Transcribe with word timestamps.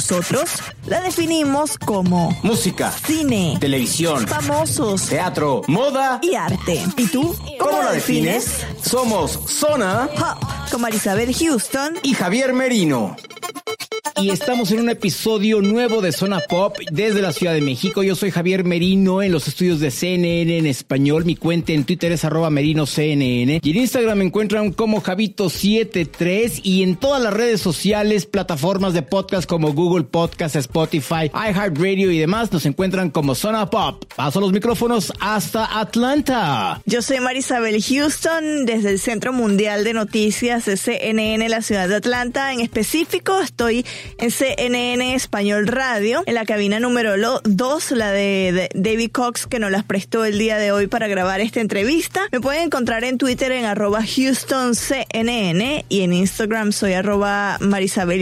Nosotros 0.00 0.48
la 0.86 1.02
definimos 1.02 1.76
como 1.76 2.34
Música, 2.42 2.90
cine, 3.06 3.58
televisión, 3.60 4.26
famosos 4.26 5.04
teatro, 5.04 5.60
moda. 5.66 6.18
y 6.22 6.34
arte. 6.36 6.82
¿Y 6.96 7.06
tú? 7.08 7.36
¿Cómo 7.58 7.82
la 7.82 7.92
defines? 7.92 8.64
Somos 8.82 9.32
Zona 9.46 10.08
Pop, 10.16 10.42
con 10.70 10.80
Marisabel 10.80 11.34
Houston. 11.34 11.98
y 12.02 12.14
Javier 12.14 12.54
Merino. 12.54 13.14
Y 14.22 14.30
estamos 14.30 14.70
en 14.70 14.80
un 14.80 14.90
episodio 14.90 15.62
nuevo 15.62 16.02
de 16.02 16.12
Zona 16.12 16.40
Pop 16.40 16.76
desde 16.90 17.22
la 17.22 17.32
Ciudad 17.32 17.54
de 17.54 17.62
México. 17.62 18.02
Yo 18.02 18.14
soy 18.14 18.30
Javier 18.30 18.64
Merino 18.64 19.22
en 19.22 19.32
los 19.32 19.48
estudios 19.48 19.80
de 19.80 19.90
CNN 19.90 20.58
en 20.58 20.66
español. 20.66 21.24
Mi 21.24 21.36
cuenta 21.36 21.72
en 21.72 21.84
Twitter 21.84 22.12
es 22.12 22.24
arroba 22.24 22.50
merinoCNN. 22.50 23.60
Y 23.62 23.70
en 23.70 23.76
Instagram 23.76 24.18
me 24.18 24.24
encuentran 24.24 24.72
como 24.72 25.02
Javito73 25.02 26.60
y 26.62 26.82
en 26.82 26.96
todas 26.96 27.22
las 27.22 27.32
redes 27.32 27.62
sociales, 27.62 28.26
plataformas 28.26 28.92
de 28.92 29.02
podcast 29.02 29.48
como 29.48 29.72
Google 29.72 30.04
Podcast, 30.04 30.56
Spotify, 30.56 31.30
iHeartRadio 31.32 32.10
y 32.10 32.18
demás 32.18 32.52
nos 32.52 32.66
encuentran 32.66 33.10
como 33.10 33.34
Zona 33.34 33.70
Pop. 33.70 34.04
Paso 34.16 34.40
los 34.40 34.52
micrófonos 34.52 35.12
hasta 35.20 35.80
Atlanta. 35.80 36.82
Yo 36.84 37.00
soy 37.00 37.20
Marisabel 37.20 37.82
Houston 37.82 38.66
desde 38.66 38.90
el 38.90 38.98
Centro 38.98 39.32
Mundial 39.32 39.84
de 39.84 39.94
Noticias 39.94 40.66
de 40.66 40.76
CNN, 40.76 41.48
la 41.48 41.62
ciudad 41.62 41.88
de 41.88 41.96
Atlanta. 41.96 42.52
En 42.52 42.60
específico, 42.60 43.40
estoy 43.40 43.86
en 44.18 44.30
CNN 44.30 45.14
Español 45.14 45.66
Radio, 45.66 46.22
en 46.26 46.34
la 46.34 46.44
cabina 46.44 46.80
número 46.80 47.14
2, 47.44 47.90
la 47.92 48.12
de, 48.12 48.68
David 48.74 49.10
Cox, 49.12 49.46
que 49.46 49.58
nos 49.58 49.70
las 49.70 49.84
prestó 49.84 50.24
el 50.24 50.38
día 50.38 50.58
de 50.58 50.72
hoy 50.72 50.86
para 50.86 51.08
grabar 51.08 51.40
esta 51.40 51.60
entrevista. 51.60 52.22
Me 52.32 52.40
pueden 52.40 52.64
encontrar 52.64 53.04
en 53.04 53.18
Twitter 53.18 53.52
en 53.52 53.64
arroba 53.64 54.00
HoustonCNN 54.00 55.84
y 55.88 56.00
en 56.02 56.12
Instagram 56.12 56.72
soy 56.72 56.92
arroba 56.92 57.56
Marisabel. 57.60 58.20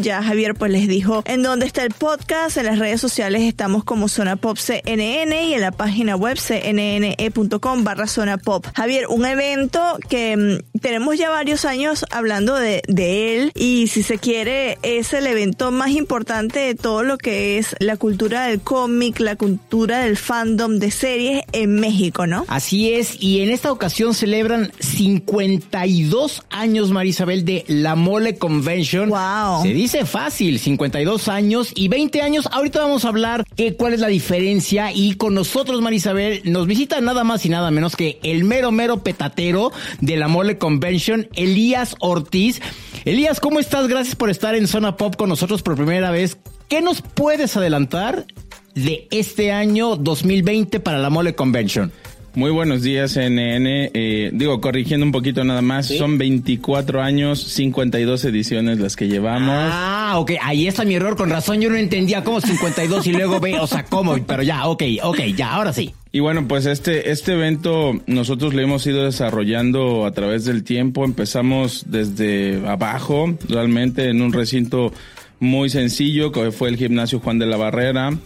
Ya 0.00 0.22
Javier 0.22 0.54
pues 0.54 0.70
les 0.70 0.88
dijo 0.88 1.22
en 1.26 1.42
dónde 1.42 1.66
está 1.66 1.82
el 1.82 1.90
podcast. 1.90 2.56
En 2.56 2.66
las 2.66 2.78
redes 2.78 3.00
sociales 3.00 3.42
estamos 3.42 3.84
como 3.84 4.08
Zona 4.08 4.36
Pop 4.36 4.56
CNN 4.58 5.44
y 5.44 5.54
en 5.54 5.60
la 5.60 5.72
página 5.72 6.16
web 6.16 6.38
cnne.com 6.38 7.84
barra 7.84 8.06
Zona 8.06 8.38
Pop. 8.38 8.66
Javier, 8.74 9.06
un 9.08 9.26
evento 9.26 9.98
que 10.08 10.36
mm, 10.36 10.78
tenemos 10.80 11.18
ya 11.18 11.30
varios 11.30 11.64
años 11.64 12.04
hablando 12.10 12.54
de, 12.54 12.82
de 12.88 13.36
él 13.36 13.52
y 13.54 13.88
si 13.88 14.02
se 14.02 14.18
quiere 14.18 14.78
es 14.82 15.07
el 15.12 15.26
evento 15.26 15.70
más 15.70 15.90
importante 15.90 16.60
de 16.60 16.74
todo 16.74 17.02
lo 17.02 17.18
que 17.18 17.58
es 17.58 17.76
la 17.78 17.96
cultura 17.96 18.46
del 18.46 18.60
cómic, 18.60 19.20
la 19.20 19.36
cultura 19.36 20.00
del 20.00 20.16
fandom 20.16 20.78
de 20.78 20.90
series 20.90 21.42
en 21.52 21.80
México, 21.80 22.26
¿no? 22.26 22.44
Así 22.48 22.92
es, 22.92 23.16
y 23.20 23.40
en 23.40 23.50
esta 23.50 23.72
ocasión 23.72 24.14
celebran 24.14 24.72
52 24.80 26.42
años, 26.50 26.90
Marisabel, 26.90 27.44
de 27.44 27.64
la 27.68 27.94
Mole 27.94 28.36
Convention. 28.36 29.10
Wow. 29.10 29.62
Se 29.62 29.68
dice 29.68 30.04
fácil, 30.04 30.58
52 30.58 31.28
años 31.28 31.72
y 31.74 31.88
20 31.88 32.22
años. 32.22 32.48
Ahorita 32.52 32.80
vamos 32.80 33.04
a 33.04 33.08
hablar 33.08 33.44
de 33.56 33.74
cuál 33.74 33.94
es 33.94 34.00
la 34.00 34.08
diferencia 34.08 34.92
y 34.92 35.14
con 35.14 35.34
nosotros, 35.34 35.80
Marisabel, 35.80 36.42
nos 36.44 36.66
visita 36.66 37.00
nada 37.00 37.24
más 37.24 37.44
y 37.46 37.48
nada 37.48 37.70
menos 37.70 37.96
que 37.96 38.18
el 38.22 38.44
mero, 38.44 38.72
mero 38.72 39.02
petatero 39.02 39.72
de 40.00 40.16
la 40.16 40.28
Mole 40.28 40.58
Convention, 40.58 41.28
Elías 41.34 41.96
Ortiz. 42.00 42.60
Elías, 43.04 43.40
¿cómo 43.40 43.60
estás? 43.60 43.88
Gracias 43.88 44.16
por 44.16 44.30
estar 44.30 44.54
en 44.54 44.66
Zona 44.66 44.96
Pop 44.96 45.16
con 45.16 45.28
nosotros 45.28 45.62
por 45.62 45.76
primera 45.76 46.10
vez. 46.10 46.38
¿Qué 46.68 46.80
nos 46.80 47.02
puedes 47.02 47.56
adelantar 47.56 48.26
de 48.74 49.08
este 49.10 49.52
año 49.52 49.96
2020 49.96 50.80
para 50.80 50.98
la 50.98 51.10
Mole 51.10 51.34
Convention? 51.34 51.92
Muy 52.34 52.50
buenos 52.50 52.82
días, 52.82 53.12
CNN. 53.12 53.90
Eh, 53.94 54.30
digo, 54.32 54.60
corrigiendo 54.60 55.04
un 55.04 55.12
poquito 55.12 55.42
nada 55.44 55.62
más, 55.62 55.86
son 55.86 56.18
24 56.18 57.02
años, 57.02 57.42
52 57.42 58.24
ediciones 58.26 58.78
las 58.78 58.96
que 58.96 59.08
llevamos. 59.08 59.56
Ah, 59.72 60.14
ok, 60.18 60.32
ahí 60.42 60.68
está 60.68 60.84
mi 60.84 60.94
error, 60.94 61.16
con 61.16 61.30
razón 61.30 61.60
yo 61.60 61.70
no 61.70 61.76
entendía 61.76 62.22
cómo 62.22 62.40
52 62.40 63.06
y 63.06 63.12
luego 63.12 63.40
ve, 63.40 63.58
o 63.58 63.66
sea, 63.66 63.84
cómo, 63.84 64.16
pero 64.24 64.42
ya, 64.42 64.66
ok, 64.68 64.82
ok, 65.02 65.20
ya, 65.34 65.52
ahora 65.52 65.72
sí. 65.72 65.94
Y 66.10 66.20
bueno, 66.20 66.48
pues 66.48 66.64
este, 66.64 67.10
este 67.10 67.34
evento 67.34 67.92
nosotros 68.06 68.54
lo 68.54 68.62
hemos 68.62 68.86
ido 68.86 69.04
desarrollando 69.04 70.06
a 70.06 70.12
través 70.12 70.46
del 70.46 70.64
tiempo. 70.64 71.04
Empezamos 71.04 71.84
desde 71.88 72.66
abajo, 72.66 73.36
realmente 73.48 74.08
en 74.08 74.22
un 74.22 74.32
recinto 74.32 74.92
muy 75.38 75.68
sencillo, 75.68 76.32
que 76.32 76.50
fue 76.50 76.70
el 76.70 76.76
gimnasio 76.76 77.20
Juan 77.20 77.38
de 77.38 77.46
la 77.46 77.58
Barrera. 77.58 78.16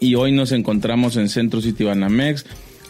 Y 0.00 0.16
hoy 0.16 0.32
nos 0.32 0.52
encontramos 0.52 1.16
en 1.16 1.30
Centro 1.30 1.62
City 1.62 1.84
Banamex, 1.84 2.44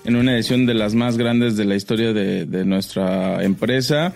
en 0.05 0.17
una 0.17 0.34
edición 0.34 0.67
de 0.67 0.75
las 0.75 0.94
más 0.94 1.17
grandes 1.17 1.56
de 1.56 1.65
la 1.65 1.77
historia 1.77 2.12
de, 2.12 2.44
de 2.44 2.65
nuestra 2.65 3.44
empresa. 3.44 4.15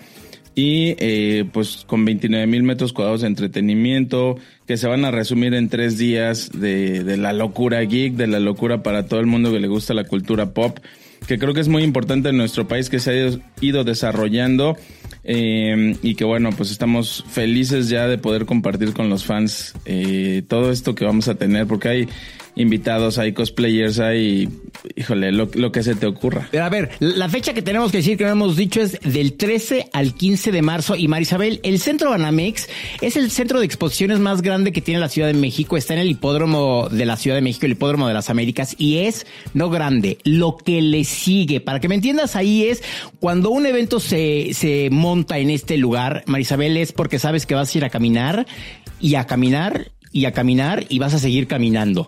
Y 0.61 0.97
eh, 0.99 1.45
pues 1.53 1.85
con 1.87 2.03
29 2.03 2.45
mil 2.45 2.63
metros 2.63 2.91
cuadrados 2.91 3.21
de 3.21 3.27
entretenimiento 3.27 4.35
que 4.67 4.75
se 4.75 4.89
van 4.89 5.05
a 5.05 5.11
resumir 5.11 5.53
en 5.53 5.69
tres 5.69 5.97
días 5.97 6.51
de, 6.53 7.15
la 7.15 7.31
locura 7.31 7.79
geek, 7.79 8.15
de 8.15 8.27
la 8.27 8.41
locura 8.41 8.83
para 8.83 9.05
todo 9.05 9.21
el 9.21 9.25
mundo 9.25 9.53
que 9.53 9.61
le 9.61 9.69
gusta 9.69 9.93
la 9.93 10.03
cultura 10.03 10.53
pop, 10.53 10.77
que 11.27 11.39
creo 11.39 11.53
que 11.53 11.61
es 11.61 11.69
muy 11.69 11.83
importante 11.83 12.27
en 12.27 12.35
nuestro 12.35 12.67
país 12.67 12.89
que 12.89 12.99
se 12.99 13.11
ha 13.11 13.39
ido, 13.61 13.85
desarrollando 13.85 14.75
eh, 15.23 15.95
y 16.03 16.15
que 16.15 16.25
bueno, 16.25 16.49
pues 16.51 16.71
estamos 16.71 17.23
felices 17.29 17.87
ya 17.87 18.09
de 18.09 18.17
poder 18.17 18.45
compartir 18.45 18.91
con 18.91 19.09
los 19.09 19.23
fans 19.23 19.75
eh, 19.85 20.43
todo 20.49 20.73
esto 20.73 20.93
que 20.93 21.05
vamos 21.05 21.29
a 21.29 21.35
tener, 21.35 21.67
porque 21.67 21.87
hay 21.87 22.09
invitados, 22.55 23.17
hay 23.17 23.33
cosplayers, 23.33 23.99
hay, 23.99 24.49
híjole, 24.95 25.31
lo, 25.31 25.71
que 25.71 25.83
se 25.83 25.95
te 25.95 26.05
ocurra. 26.05 26.49
A 26.59 26.69
ver, 26.69 26.91
la 26.99 27.29
fecha 27.29 27.53
que 27.53 27.61
tenemos 27.61 27.91
que 27.91 27.97
decir 27.97 28.17
que 28.17 28.25
no 28.25 28.31
hemos 28.31 28.55
dicho 28.55 28.81
es 28.81 28.99
del 29.01 29.33
13 29.33 29.89
al 29.93 30.13
15 30.13 30.51
de 30.51 30.61
marzo. 30.61 30.95
Y 30.95 31.07
Marisabel, 31.07 31.59
el 31.63 31.79
Centro 31.79 32.11
Banamex 32.11 32.67
es 33.01 33.15
el 33.15 33.31
centro 33.31 33.59
de 33.59 33.65
exposiciones 33.65 34.19
más 34.19 34.41
grande 34.41 34.71
que 34.71 34.81
tiene 34.81 34.99
la 34.99 35.09
Ciudad 35.09 35.27
de 35.27 35.33
México. 35.33 35.77
Está 35.77 35.93
en 35.93 35.99
el 35.99 36.09
hipódromo 36.09 36.89
de 36.89 37.05
la 37.05 37.17
Ciudad 37.17 37.37
de 37.37 37.41
México, 37.41 37.65
el 37.65 37.73
hipódromo 37.73 38.07
de 38.07 38.13
las 38.13 38.29
Américas. 38.29 38.75
Y 38.77 38.99
es, 38.99 39.25
no 39.53 39.69
grande, 39.69 40.17
lo 40.23 40.57
que 40.57 40.81
le 40.81 41.03
sigue. 41.03 41.61
Para 41.61 41.79
que 41.79 41.87
me 41.87 41.95
entiendas, 41.95 42.35
ahí 42.35 42.65
es 42.65 42.83
cuando 43.19 43.51
un 43.51 43.65
evento 43.65 43.99
se, 43.99 44.53
se 44.53 44.89
monta 44.91 45.37
en 45.37 45.49
este 45.49 45.77
lugar, 45.77 46.23
Marisabel, 46.25 46.77
es 46.77 46.91
porque 46.91 47.19
sabes 47.19 47.45
que 47.45 47.55
vas 47.55 47.73
a 47.73 47.77
ir 47.77 47.85
a 47.85 47.89
caminar 47.89 48.45
y 48.99 49.15
a 49.15 49.25
caminar 49.25 49.91
y 50.11 50.25
a 50.25 50.31
caminar 50.31 50.85
y 50.89 50.99
vas 50.99 51.13
a 51.13 51.19
seguir 51.19 51.47
caminando. 51.47 52.07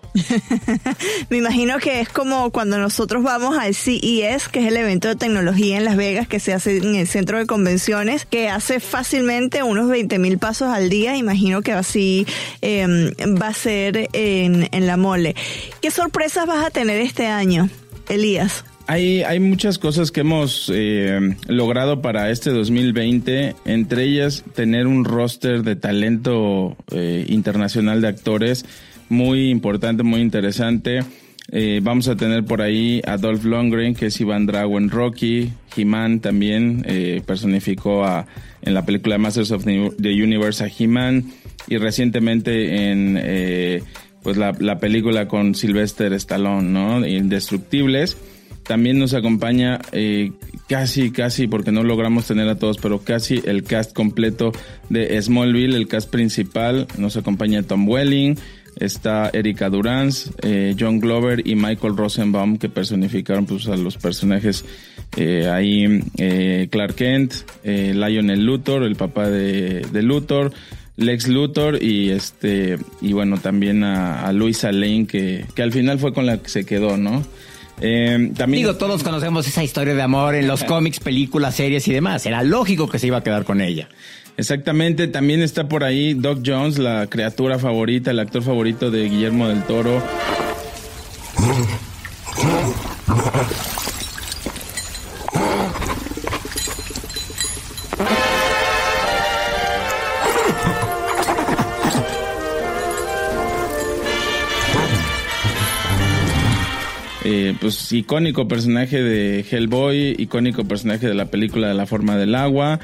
Me 1.30 1.36
imagino 1.36 1.78
que 1.78 2.00
es 2.00 2.08
como 2.08 2.50
cuando 2.50 2.78
nosotros 2.78 3.22
vamos 3.22 3.56
al 3.56 3.74
CES, 3.74 4.48
que 4.48 4.60
es 4.60 4.66
el 4.66 4.76
evento 4.76 5.08
de 5.08 5.16
tecnología 5.16 5.76
en 5.76 5.84
Las 5.84 5.96
Vegas 5.96 6.26
que 6.26 6.40
se 6.40 6.52
hace 6.52 6.78
en 6.78 6.96
el 6.96 7.06
centro 7.06 7.38
de 7.38 7.46
convenciones, 7.46 8.24
que 8.24 8.48
hace 8.48 8.80
fácilmente 8.80 9.62
unos 9.62 9.88
20 9.88 10.18
mil 10.18 10.38
pasos 10.38 10.68
al 10.68 10.88
día. 10.90 11.16
Imagino 11.16 11.62
que 11.62 11.72
así 11.72 12.26
eh, 12.60 13.12
va 13.40 13.48
a 13.48 13.54
ser 13.54 14.08
en, 14.12 14.68
en 14.72 14.86
la 14.86 14.96
mole. 14.96 15.36
¿Qué 15.80 15.90
sorpresas 15.90 16.46
vas 16.46 16.64
a 16.64 16.70
tener 16.70 17.00
este 17.00 17.26
año, 17.26 17.68
Elías? 18.08 18.64
Hay, 18.86 19.22
hay 19.22 19.40
muchas 19.40 19.78
cosas 19.78 20.10
que 20.10 20.20
hemos 20.20 20.70
eh, 20.74 21.36
logrado 21.46 22.02
para 22.02 22.30
este 22.30 22.50
2020, 22.50 23.54
entre 23.64 24.04
ellas 24.04 24.44
tener 24.54 24.86
un 24.86 25.04
roster 25.04 25.62
de 25.62 25.76
talento 25.76 26.76
eh, 26.90 27.24
internacional 27.28 28.00
de 28.00 28.08
actores 28.08 28.64
muy 29.08 29.50
importante, 29.50 30.02
muy 30.02 30.20
interesante. 30.20 31.00
Eh, 31.50 31.80
vamos 31.82 32.08
a 32.08 32.16
tener 32.16 32.44
por 32.44 32.62
ahí 32.62 33.02
a 33.06 33.18
Dolph 33.18 33.44
Lundgren, 33.44 33.94
que 33.94 34.06
es 34.06 34.20
Iván 34.20 34.46
Drago 34.46 34.78
en 34.78 34.88
Rocky. 34.88 35.52
He-Man 35.76 36.20
también 36.20 36.82
eh, 36.86 37.22
personificó 37.26 38.04
a, 38.04 38.26
en 38.62 38.72
la 38.72 38.86
película 38.86 39.18
Masters 39.18 39.50
of 39.50 39.64
the 39.64 40.10
Universe 40.10 40.64
a 40.64 40.68
He-Man. 40.68 41.24
Y 41.68 41.76
recientemente 41.76 42.90
en 42.90 43.18
eh, 43.20 43.82
pues 44.22 44.38
la, 44.38 44.56
la 44.58 44.78
película 44.78 45.28
con 45.28 45.54
Sylvester 45.54 46.12
Stallone, 46.14 46.70
¿no? 46.70 47.06
Indestructibles. 47.06 48.16
También 48.64 48.98
nos 48.98 49.12
acompaña 49.14 49.80
eh, 49.92 50.32
casi, 50.68 51.10
casi, 51.10 51.48
porque 51.48 51.72
no 51.72 51.82
logramos 51.82 52.26
tener 52.26 52.48
a 52.48 52.56
todos, 52.56 52.78
pero 52.78 53.00
casi 53.00 53.42
el 53.44 53.64
cast 53.64 53.92
completo 53.92 54.52
de 54.88 55.20
Smallville, 55.20 55.76
el 55.76 55.88
cast 55.88 56.10
principal. 56.10 56.86
Nos 56.96 57.16
acompaña 57.16 57.64
Tom 57.64 57.88
Welling, 57.88 58.36
está 58.78 59.30
Erika 59.32 59.68
Durance, 59.68 60.30
eh, 60.42 60.76
John 60.78 61.00
Glover 61.00 61.46
y 61.46 61.56
Michael 61.56 61.96
Rosenbaum, 61.96 62.58
que 62.58 62.68
personificaron 62.68 63.46
pues, 63.46 63.66
a 63.66 63.76
los 63.76 63.96
personajes 63.96 64.64
eh, 65.16 65.48
ahí, 65.48 66.00
Clark 66.70 66.94
Kent, 66.94 67.34
Lionel 67.64 68.44
Luthor, 68.44 68.84
el 68.84 68.96
papá 68.96 69.28
de, 69.28 69.84
Luthor. 70.02 70.52
Lex 70.94 71.26
Luthor 71.26 71.82
y 71.82 72.10
este 72.10 72.78
y 73.00 73.14
bueno 73.14 73.38
también 73.38 73.82
a, 73.82 74.26
a 74.26 74.32
Luisa 74.34 74.70
Lane 74.72 75.06
que, 75.06 75.46
que 75.54 75.62
al 75.62 75.72
final 75.72 75.98
fue 75.98 76.12
con 76.12 76.26
la 76.26 76.36
que 76.36 76.50
se 76.50 76.66
quedó, 76.66 76.98
¿no? 76.98 77.24
Eh, 77.80 78.32
también... 78.36 78.62
Digo, 78.62 78.76
todos 78.76 79.02
conocemos 79.02 79.46
esa 79.46 79.64
historia 79.64 79.94
de 79.94 80.02
amor 80.02 80.34
en 80.34 80.46
los 80.46 80.64
cómics, 80.64 81.00
películas, 81.00 81.54
series 81.54 81.86
y 81.88 81.92
demás. 81.92 82.26
Era 82.26 82.42
lógico 82.42 82.88
que 82.88 82.98
se 82.98 83.06
iba 83.08 83.18
a 83.18 83.22
quedar 83.22 83.44
con 83.44 83.60
ella. 83.60 83.88
Exactamente, 84.36 85.08
también 85.08 85.42
está 85.42 85.68
por 85.68 85.84
ahí 85.84 86.14
Doc 86.14 86.40
Jones, 86.44 86.78
la 86.78 87.06
criatura 87.06 87.58
favorita, 87.58 88.10
el 88.10 88.18
actor 88.18 88.42
favorito 88.42 88.90
de 88.90 89.08
Guillermo 89.08 89.48
del 89.48 89.62
Toro. 89.64 90.02
Eh, 107.24 107.54
pues 107.60 107.92
icónico 107.92 108.48
personaje 108.48 109.00
de 109.00 109.44
Hellboy, 109.48 110.16
icónico 110.18 110.64
personaje 110.64 111.06
de 111.06 111.14
la 111.14 111.26
película 111.26 111.68
de 111.68 111.74
la 111.74 111.86
forma 111.86 112.16
del 112.16 112.34
agua, 112.34 112.80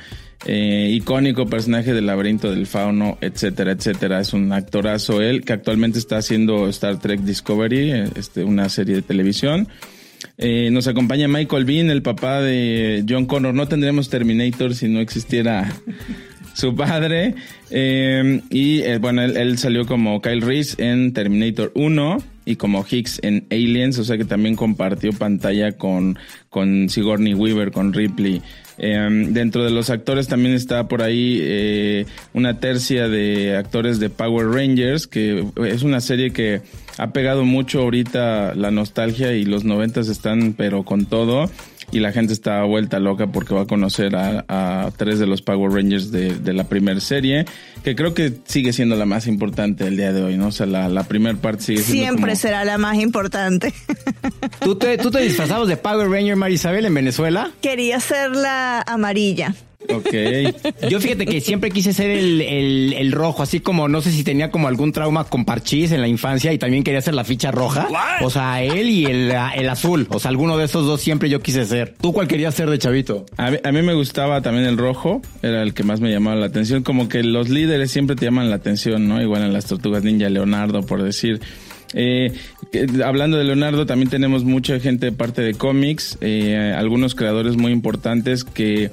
eh, 0.47 0.91
icónico 0.93 1.47
personaje 1.47 1.93
del 1.93 2.07
laberinto 2.07 2.51
del 2.51 2.67
fauno, 2.67 3.19
etcétera, 3.21 3.73
etcétera. 3.73 4.21
Es 4.21 4.33
un 4.33 4.53
actorazo 4.53 5.21
él 5.21 5.45
que 5.45 5.55
actualmente 5.55 5.99
está 5.99 6.19
haciendo 6.19 6.69
Star 6.69 7.01
Trek 7.01 7.21
Discovery, 7.21 7.91
este, 8.15 8.45
una 8.45 8.69
serie 8.69 8.97
de 8.97 9.03
televisión. 9.03 9.67
Eh, 10.37 10.71
nos 10.71 10.87
acompaña 10.87 11.27
Michael 11.27 11.65
Bean, 11.65 11.91
el 11.91 12.03
papá 12.03 12.41
de 12.41 13.05
John 13.09 13.27
Connor. 13.27 13.55
No 13.55 13.67
tendríamos 13.67 14.09
Terminator 14.09 14.77
si 14.77 14.87
no 14.87 15.01
existiera 15.01 15.73
su 16.55 16.77
padre. 16.77 17.35
y 17.73 18.83
bueno, 18.99 19.23
él, 19.23 19.37
él, 19.37 19.59
salió 19.59 19.85
como 19.85 20.23
Kyle 20.23 20.43
Reese 20.43 20.77
en 20.79 21.13
Terminator 21.13 21.73
1 21.75 22.38
y 22.49 22.57
como 22.57 22.83
Hicks 22.91 23.21
en 23.23 23.47
Aliens, 23.51 23.99
o 23.99 24.05
sea 24.05 24.17
que 24.17 24.25
también 24.25 24.57
compartió 24.57 25.13
pantalla 25.13 25.73
con, 25.73 26.19
con 26.49 26.89
Sigourney 26.89 27.35
Weaver, 27.35 27.73
con 27.73 27.93
Ripley. 27.93 28.41
Em, 28.79 29.35
dentro 29.35 29.65
de 29.65 29.71
los 29.71 29.91
actores 29.91 30.29
también 30.29 30.55
está 30.55 30.89
por 30.89 31.03
ahí 31.03 31.41
eh, 31.43 32.07
una 32.33 32.59
tercia 32.59 33.07
de 33.07 33.55
actores 33.55 34.01
de 34.01 34.09
Power 34.09 34.47
Rangers, 34.49 35.07
que 35.07 35.45
es 35.67 35.83
una 35.83 36.01
serie 36.01 36.31
que 36.31 36.63
ha 36.99 37.11
pegado 37.13 37.45
mucho 37.45 37.81
ahorita 37.81 38.55
la 38.55 38.71
nostalgia 38.71 39.33
y 39.33 39.45
los 39.45 39.65
noventas 39.65 40.09
están 40.09 40.53
pero 40.53 40.83
con 40.85 41.07
todo 41.07 41.49
y 41.91 42.01
la 42.01 42.13
gente 42.13 42.33
está 42.33 42.63
vuelta 42.65 42.99
loca 42.99 43.29
porque 43.29 43.55
va 43.55 43.63
a 43.63 43.67
conocer 43.67 44.15
a, 44.15 44.91
tres 44.97 45.19
de 45.19 45.27
los 45.27 45.43
Power 45.43 45.73
Rangers 45.73 46.11
de, 46.11 46.53
la 46.53 46.65
primera 46.65 47.01
serie, 47.01 47.47
que 47.83 47.95
creo 47.95 48.15
que 48.15 48.33
sigue 48.45 48.73
siendo 48.73 48.97
la 48.97 49.07
más 49.07 49.27
importante 49.27 49.87
el 49.87 49.97
día 49.97 50.13
de 50.13 50.23
hoy, 50.23 50.37
¿no? 50.37 50.49
O 50.49 50.53
sea, 50.53 50.67
la, 50.67 50.89
la 50.89 51.05
primera 51.05 51.39
parte 51.39 51.63
sigue 51.63 51.83
siendo 51.83 52.05
Siempre 52.05 52.37
será 52.37 52.65
la 52.65 52.79
más 52.79 52.97
importante. 52.99 53.73
¿Tú 54.61 54.75
te, 54.77 54.99
¿Tú 54.99 55.11
te 55.11 55.21
disfrazabas 55.21 55.69
de 55.69 55.77
Power 55.77 56.11
Ranger, 56.11 56.37
Marisabel, 56.37 56.85
en 56.85 56.95
Venezuela? 56.95 57.53
Quería 57.63 58.01
ser 58.01 58.33
la 58.33 58.83
amarilla. 58.83 59.55
Ok. 59.89 60.11
Yo 60.91 61.01
fíjate 61.01 61.25
que 61.25 61.41
siempre 61.41 61.71
quise 61.71 61.93
ser 61.93 62.11
el, 62.11 62.41
el, 62.93 63.13
rojo, 63.13 63.45
así 63.45 63.61
como 63.61 63.89
no 63.89 64.01
sé 64.01 64.11
si 64.11 64.25
tenía 64.25 64.51
como 64.51 64.67
algún 64.67 64.91
trauma 64.91 65.25
con 65.25 65.45
parchís 65.45 65.93
en 65.93 66.01
la 66.01 66.09
infancia 66.09 66.53
y 66.53 66.59
también 66.59 66.83
quería 66.83 67.01
ser 67.01 67.15
la 67.15 67.23
ficha 67.23 67.53
roja. 67.53 67.89
O 68.23 68.29
sea, 68.29 68.63
él 68.63 68.91
y 68.91 69.05
el, 69.05 69.33
el, 69.55 69.69
azul. 69.69 70.09
O 70.11 70.19
sea, 70.19 70.31
alguno 70.31 70.57
de 70.57 70.65
esos 70.65 70.85
dos 70.85 71.01
siempre 71.01 71.31
yo 71.31 71.41
quise 71.41 71.65
ser. 71.65 71.95
¿Tú 72.01 72.13
cuál 72.13 72.27
querías 72.27 72.55
ser 72.55 72.69
de 72.69 72.79
chavito? 72.79 73.25
A 73.37 73.53
mí, 73.53 73.59
a 73.63 73.71
mí 73.71 73.83
me 73.83 73.95
gustaba 73.95 74.43
también 74.43 74.67
el 74.67 74.77
rojo, 74.77 75.23
era 75.43 75.63
el 75.63 75.75
que 75.75 75.85
más 75.85 76.01
me 76.01 76.11
llamaba 76.11 76.37
la 76.37 76.47
atención. 76.47 76.83
Como 76.83 77.09
que 77.09 77.23
los 77.23 77.49
líderes 77.49 77.93
siempre 77.93 78.17
te 78.17 78.25
llaman 78.25 78.51
la 78.51 78.57
atención, 78.57 79.07
¿no? 79.07 79.23
Igual 79.23 79.43
en 79.43 79.53
las 79.53 79.67
tortugas 79.67 80.03
ninja, 80.03 80.29
Leonardo, 80.29 80.83
por 80.83 81.03
decir. 81.05 81.41
Eh, 81.95 82.35
hablando 83.05 83.39
de 83.39 83.45
Leonardo, 83.45 83.87
también 83.87 84.11
tenemos 84.11 84.45
mucha 84.45 84.79
gente 84.81 85.07
de 85.07 85.13
parte 85.13 85.41
de 85.41 85.55
cómics, 85.55 86.19
eh, 86.21 86.75
algunos 86.77 87.15
creadores 87.15 87.57
muy 87.57 87.73
importantes 87.73 88.45
que 88.45 88.91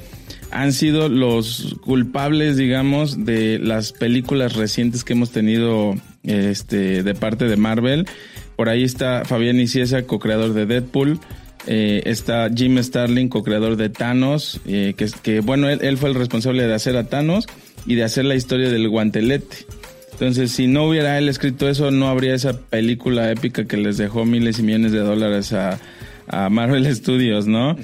han 0.56 0.72
sido 0.72 1.10
los 1.10 1.76
culpables, 1.82 2.56
digamos, 2.56 3.26
de 3.26 3.60
las 3.60 3.92
películas 3.92 4.56
recientes 4.56 5.04
que 5.04 5.12
hemos 5.12 5.32
tenido 5.32 5.96
este, 6.24 7.04
de 7.04 7.14
parte 7.14 7.44
de 7.46 7.58
Marvel. 7.58 8.08
Por 8.56 8.70
ahí 8.70 8.86
está 8.86 9.26
Fabián 9.26 9.60
Iciesa, 9.60 10.04
co-creador 10.04 10.54
de 10.54 10.66
Deadpool. 10.66 11.20
Eh, 11.68 12.04
está 12.06 12.50
Jim 12.56 12.82
Starling, 12.82 13.28
co-creador 13.28 13.76
de 13.76 13.90
Thanos, 13.90 14.62
eh, 14.66 14.94
que, 14.96 15.08
que 15.22 15.42
bueno, 15.42 15.68
él, 15.68 15.98
fue 15.98 16.08
el 16.08 16.16
responsable 16.16 16.66
de 16.66 16.74
hacer 16.74 16.96
a 16.96 17.04
Thanos 17.04 17.48
y 17.86 17.96
de 17.96 18.06
hacer 18.06 18.24
la 18.24 18.36
historia 18.36 18.70
del 18.70 18.88
guantelete. 18.88 19.66
Entonces, 20.14 20.54
si 20.54 20.68
no 20.68 20.88
hubiera 20.88 21.18
él 21.18 21.28
escrito 21.28 21.68
eso, 21.68 21.92
no 21.92 22.08
habría 22.08 22.34
esa 22.34 22.58
película 22.58 23.30
épica 23.30 23.66
que 23.66 23.76
les 23.76 23.98
dejó 23.98 24.24
miles 24.24 24.60
y 24.60 24.64
millones 24.64 24.94
de 24.94 25.00
dólares 25.00 25.52
a 25.52 25.80
Marvel 26.50 26.86
Studios, 26.96 27.46
¿no? 27.46 27.76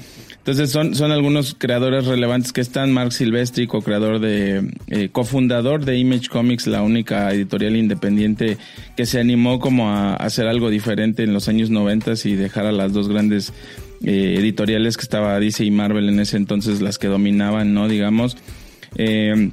Entonces 0.42 0.72
son, 0.72 0.96
son 0.96 1.12
algunos 1.12 1.54
creadores 1.56 2.06
relevantes 2.06 2.52
que 2.52 2.60
están. 2.60 2.90
Mark 2.90 3.12
Silvestri, 3.12 3.68
co-creador 3.68 4.18
de, 4.18 4.72
eh, 4.88 5.08
cofundador 5.12 5.84
de 5.84 5.98
Image 5.98 6.28
Comics, 6.28 6.66
la 6.66 6.82
única 6.82 7.32
editorial 7.32 7.76
independiente 7.76 8.58
que 8.96 9.06
se 9.06 9.20
animó 9.20 9.60
como 9.60 9.90
a, 9.90 10.16
hacer 10.16 10.48
algo 10.48 10.68
diferente 10.68 11.22
en 11.22 11.32
los 11.32 11.46
años 11.46 11.70
90 11.70 12.14
y 12.24 12.34
dejar 12.34 12.66
a 12.66 12.72
las 12.72 12.92
dos 12.92 13.08
grandes 13.08 13.52
eh, 14.02 14.34
editoriales 14.36 14.96
que 14.96 15.04
estaba 15.04 15.38
DC 15.38 15.64
y 15.64 15.70
Marvel 15.70 16.08
en 16.08 16.18
ese 16.18 16.38
entonces 16.38 16.80
las 16.80 16.98
que 16.98 17.06
dominaban, 17.06 17.72
¿no? 17.72 17.86
Digamos. 17.86 18.36
Eh, 18.96 19.52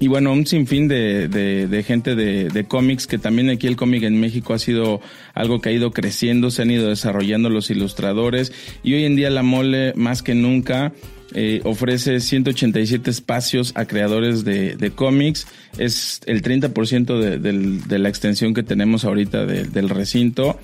y 0.00 0.08
bueno, 0.08 0.32
un 0.32 0.46
sinfín 0.46 0.88
de, 0.88 1.28
de, 1.28 1.82
gente 1.82 2.14
de, 2.14 2.48
de 2.48 2.64
cómics, 2.64 3.06
que 3.06 3.18
también 3.18 3.50
aquí 3.50 3.66
el 3.66 3.76
cómic 3.76 4.02
en 4.02 4.18
México 4.18 4.52
ha 4.54 4.58
sido 4.58 5.00
algo 5.34 5.60
que 5.60 5.68
ha 5.68 5.72
ido 5.72 5.92
creciendo, 5.92 6.50
se 6.50 6.62
han 6.62 6.70
ido 6.70 6.88
desarrollando 6.88 7.50
los 7.50 7.70
ilustradores 7.70 8.52
y 8.82 8.94
hoy 8.94 9.04
en 9.04 9.16
día 9.16 9.30
la 9.30 9.42
mole 9.42 9.92
más 9.94 10.22
que 10.22 10.34
nunca 10.34 10.92
eh, 11.34 11.60
ofrece 11.64 12.20
187 12.20 13.10
espacios 13.10 13.72
a 13.74 13.86
creadores 13.86 14.44
de, 14.44 14.76
de 14.76 14.90
cómics. 14.90 15.46
Es 15.78 16.20
el 16.26 16.42
30% 16.42 17.18
de, 17.18 17.38
de, 17.38 17.98
la 17.98 18.08
extensión 18.08 18.52
que 18.52 18.62
tenemos 18.62 19.04
ahorita 19.04 19.46
del 19.46 19.88
recinto. 19.88 20.58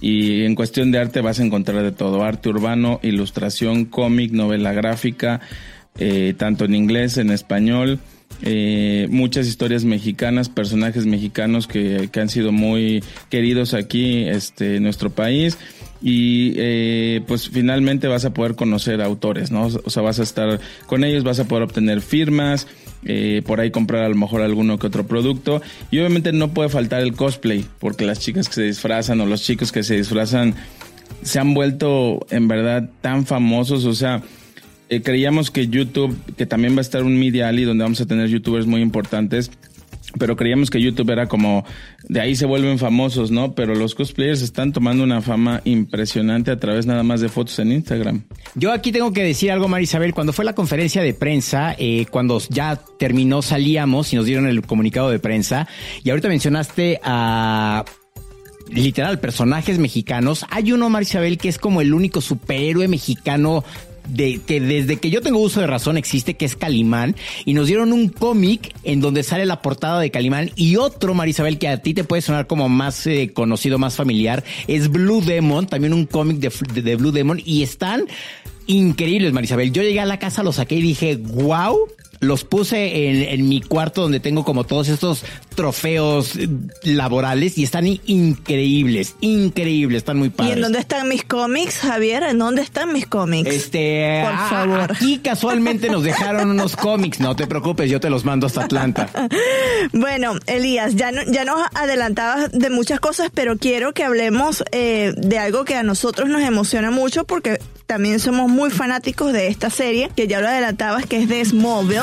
Y 0.00 0.44
en 0.44 0.54
cuestión 0.54 0.90
de 0.90 0.98
arte 0.98 1.20
vas 1.20 1.40
a 1.40 1.44
encontrar 1.44 1.82
de 1.82 1.92
todo. 1.92 2.22
Arte 2.22 2.48
urbano, 2.48 3.00
ilustración, 3.02 3.84
cómic, 3.84 4.32
novela 4.32 4.72
gráfica, 4.72 5.40
eh, 5.98 6.34
tanto 6.36 6.64
en 6.64 6.74
inglés, 6.74 7.18
en 7.18 7.30
español 7.30 7.98
eh, 8.42 9.06
muchas 9.10 9.46
historias 9.46 9.84
mexicanas, 9.84 10.48
personajes 10.48 11.06
mexicanos 11.06 11.66
que, 11.66 12.08
que, 12.10 12.20
han 12.20 12.28
sido 12.28 12.50
muy 12.50 13.02
queridos 13.30 13.72
aquí 13.72 14.24
este, 14.24 14.76
en 14.76 14.82
nuestro 14.82 15.10
país. 15.10 15.58
Y 16.04 16.54
eh, 16.56 17.22
pues 17.28 17.48
finalmente 17.48 18.08
vas 18.08 18.24
a 18.24 18.34
poder 18.34 18.56
conocer 18.56 19.00
autores, 19.00 19.52
¿no? 19.52 19.66
O 19.66 19.90
sea, 19.90 20.02
vas 20.02 20.18
a 20.18 20.24
estar 20.24 20.58
con 20.86 21.04
ellos, 21.04 21.22
vas 21.22 21.38
a 21.38 21.46
poder 21.46 21.62
obtener 21.62 22.00
firmas, 22.00 22.66
eh, 23.04 23.42
por 23.46 23.60
ahí 23.60 23.70
comprar 23.70 24.04
a 24.04 24.08
lo 24.08 24.16
mejor 24.16 24.42
alguno 24.42 24.80
que 24.80 24.88
otro 24.88 25.06
producto. 25.06 25.62
Y 25.92 26.00
obviamente 26.00 26.32
no 26.32 26.52
puede 26.52 26.68
faltar 26.68 27.02
el 27.02 27.14
cosplay 27.14 27.64
porque 27.78 28.04
las 28.04 28.18
chicas 28.18 28.48
que 28.48 28.54
se 28.54 28.62
disfrazan 28.64 29.20
o 29.20 29.26
los 29.26 29.42
chicos 29.42 29.70
que 29.70 29.84
se 29.84 29.96
disfrazan 29.96 30.56
se 31.22 31.38
han 31.38 31.54
vuelto 31.54 32.26
en 32.30 32.48
verdad 32.48 32.90
tan 33.00 33.24
famosos, 33.24 33.84
o 33.84 33.94
sea, 33.94 34.22
eh, 34.88 35.02
creíamos 35.02 35.50
que 35.50 35.68
YouTube, 35.68 36.16
que 36.36 36.46
también 36.46 36.74
va 36.74 36.78
a 36.78 36.82
estar 36.82 37.02
un 37.02 37.18
Media 37.18 37.48
Alley 37.48 37.64
donde 37.64 37.84
vamos 37.84 38.00
a 38.00 38.06
tener 38.06 38.28
youtubers 38.28 38.66
muy 38.66 38.80
importantes, 38.80 39.50
pero 40.18 40.36
creíamos 40.36 40.70
que 40.70 40.80
YouTube 40.80 41.10
era 41.10 41.26
como 41.26 41.64
de 42.08 42.20
ahí 42.20 42.36
se 42.36 42.44
vuelven 42.46 42.78
famosos, 42.78 43.30
¿no? 43.30 43.54
Pero 43.54 43.74
los 43.74 43.94
cosplayers 43.94 44.42
están 44.42 44.72
tomando 44.72 45.04
una 45.04 45.22
fama 45.22 45.62
impresionante 45.64 46.50
a 46.50 46.58
través 46.58 46.86
nada 46.86 47.02
más 47.02 47.20
de 47.20 47.28
fotos 47.28 47.58
en 47.58 47.72
Instagram. 47.72 48.22
Yo 48.54 48.72
aquí 48.72 48.92
tengo 48.92 49.12
que 49.12 49.22
decir 49.22 49.50
algo, 49.50 49.68
Marisabel. 49.68 50.12
Cuando 50.12 50.32
fue 50.32 50.44
la 50.44 50.54
conferencia 50.54 51.02
de 51.02 51.14
prensa, 51.14 51.74
eh, 51.78 52.06
cuando 52.10 52.40
ya 52.50 52.78
terminó, 52.98 53.40
salíamos 53.42 54.12
y 54.12 54.16
nos 54.16 54.26
dieron 54.26 54.46
el 54.46 54.62
comunicado 54.62 55.10
de 55.10 55.18
prensa. 55.18 55.66
Y 56.04 56.10
ahorita 56.10 56.28
mencionaste 56.28 57.00
a 57.02 57.84
literal, 58.70 59.20
personajes 59.20 59.78
mexicanos. 59.78 60.46
Hay 60.50 60.72
uno, 60.72 60.90
Marisabel, 60.90 61.38
que 61.38 61.48
es 61.48 61.58
como 61.58 61.80
el 61.80 61.94
único 61.94 62.20
superhéroe 62.20 62.88
mexicano 62.88 63.64
de 64.08 64.40
que 64.44 64.60
desde 64.60 64.96
que 64.96 65.10
yo 65.10 65.20
tengo 65.20 65.38
uso 65.38 65.60
de 65.60 65.66
razón 65.66 65.96
existe, 65.96 66.34
que 66.34 66.44
es 66.44 66.56
Calimán, 66.56 67.16
y 67.44 67.54
nos 67.54 67.66
dieron 67.66 67.92
un 67.92 68.08
cómic 68.08 68.74
en 68.84 69.00
donde 69.00 69.22
sale 69.22 69.46
la 69.46 69.62
portada 69.62 70.00
de 70.00 70.10
Calimán 70.10 70.50
y 70.56 70.76
otro, 70.76 71.14
Marisabel, 71.14 71.58
que 71.58 71.68
a 71.68 71.82
ti 71.82 71.94
te 71.94 72.04
puede 72.04 72.22
sonar 72.22 72.46
como 72.46 72.68
más 72.68 73.06
eh, 73.06 73.32
conocido, 73.32 73.78
más 73.78 73.96
familiar, 73.96 74.44
es 74.66 74.88
Blue 74.88 75.22
Demon, 75.22 75.66
también 75.66 75.92
un 75.92 76.06
cómic 76.06 76.38
de, 76.38 76.82
de 76.82 76.96
Blue 76.96 77.12
Demon, 77.12 77.40
y 77.44 77.62
están 77.62 78.06
increíbles, 78.66 79.32
Marisabel. 79.32 79.72
Yo 79.72 79.82
llegué 79.82 80.00
a 80.00 80.06
la 80.06 80.18
casa, 80.18 80.42
lo 80.42 80.52
saqué 80.52 80.76
y 80.76 80.82
dije, 80.82 81.16
wow, 81.16 81.78
los 82.22 82.44
puse 82.44 83.32
en, 83.34 83.48
mi 83.48 83.60
cuarto 83.60 84.02
donde 84.02 84.20
tengo 84.20 84.44
como 84.44 84.62
todos 84.62 84.88
estos 84.88 85.24
trofeos 85.56 86.38
laborales 86.84 87.58
y 87.58 87.64
están 87.64 87.84
increíbles, 88.06 89.16
increíbles, 89.20 89.98
están 89.98 90.18
muy 90.18 90.30
padres. 90.30 90.54
¿Y 90.54 90.56
en 90.56 90.62
dónde 90.62 90.78
están 90.78 91.08
mis 91.08 91.24
cómics, 91.24 91.78
Javier? 91.78 92.22
¿En 92.22 92.38
dónde 92.38 92.62
están 92.62 92.92
mis 92.92 93.06
cómics? 93.06 93.50
Este, 93.50 94.22
por 94.22 94.32
ah, 94.34 94.46
favor. 94.48 94.92
Aquí 94.92 95.18
casualmente 95.18 95.90
nos 95.90 96.04
dejaron 96.04 96.50
unos 96.50 96.76
cómics, 96.76 97.18
no 97.18 97.34
te 97.34 97.48
preocupes, 97.48 97.90
yo 97.90 97.98
te 97.98 98.08
los 98.08 98.24
mando 98.24 98.46
hasta 98.46 98.62
Atlanta. 98.62 99.10
bueno, 99.92 100.34
Elías, 100.46 100.94
ya, 100.94 101.10
ya 101.26 101.44
nos 101.44 101.60
adelantabas 101.74 102.52
de 102.52 102.70
muchas 102.70 103.00
cosas, 103.00 103.32
pero 103.34 103.58
quiero 103.58 103.94
que 103.94 104.04
hablemos 104.04 104.62
eh, 104.70 105.12
de 105.16 105.38
algo 105.40 105.64
que 105.64 105.74
a 105.74 105.82
nosotros 105.82 106.28
nos 106.28 106.42
emociona 106.42 106.92
mucho 106.92 107.24
porque 107.24 107.58
también 107.86 108.20
somos 108.20 108.48
muy 108.48 108.70
fanáticos 108.70 109.32
de 109.32 109.48
esta 109.48 109.70
serie, 109.70 110.10
que 110.14 110.26
ya 110.26 110.40
lo 110.40 110.48
adelantabas, 110.48 111.06
que 111.06 111.22
es 111.22 111.28
de 111.28 111.44
Smallville. 111.44 112.02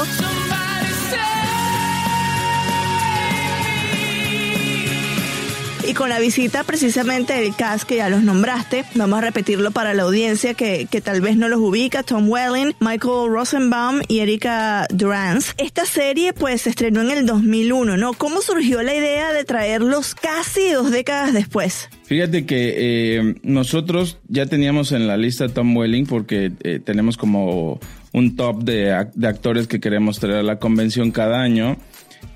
Y 5.89 5.95
con 5.95 6.09
la 6.09 6.19
visita 6.19 6.63
precisamente 6.63 7.33
del 7.33 7.55
cast 7.55 7.89
que 7.89 7.95
ya 7.95 8.09
los 8.09 8.21
nombraste, 8.21 8.85
vamos 8.93 9.17
a 9.17 9.21
repetirlo 9.21 9.71
para 9.71 9.95
la 9.95 10.03
audiencia 10.03 10.53
que, 10.53 10.85
que 10.85 11.01
tal 11.01 11.19
vez 11.19 11.35
no 11.35 11.49
los 11.49 11.59
ubica, 11.59 12.03
Tom 12.03 12.29
Welling, 12.29 12.75
Michael 12.79 13.31
Rosenbaum 13.31 14.01
y 14.07 14.19
Erika 14.19 14.85
Durance. 14.93 15.53
Esta 15.57 15.87
serie 15.87 16.31
pues 16.33 16.61
se 16.61 16.69
estrenó 16.69 17.01
en 17.01 17.09
el 17.09 17.25
2001, 17.25 17.97
¿no? 17.97 18.13
¿Cómo 18.13 18.43
surgió 18.43 18.83
la 18.83 18.93
idea 18.93 19.33
de 19.33 19.43
traerlos 19.45 20.13
casi 20.13 20.69
dos 20.69 20.91
décadas 20.91 21.33
después? 21.33 21.89
Fíjate 22.03 22.45
que 22.45 22.75
eh, 22.77 23.35
nosotros 23.41 24.19
ya 24.27 24.45
teníamos 24.45 24.91
en 24.91 25.07
la 25.07 25.17
lista 25.17 25.49
Tom 25.49 25.75
Welling 25.75 26.05
porque 26.05 26.51
eh, 26.61 26.79
tenemos 26.85 27.17
como 27.17 27.79
un 28.13 28.35
top 28.35 28.63
de, 28.63 29.07
de 29.15 29.27
actores 29.27 29.65
que 29.65 29.79
queremos 29.79 30.19
traer 30.19 30.37
a 30.37 30.43
la 30.43 30.59
convención 30.59 31.09
cada 31.09 31.41
año 31.41 31.77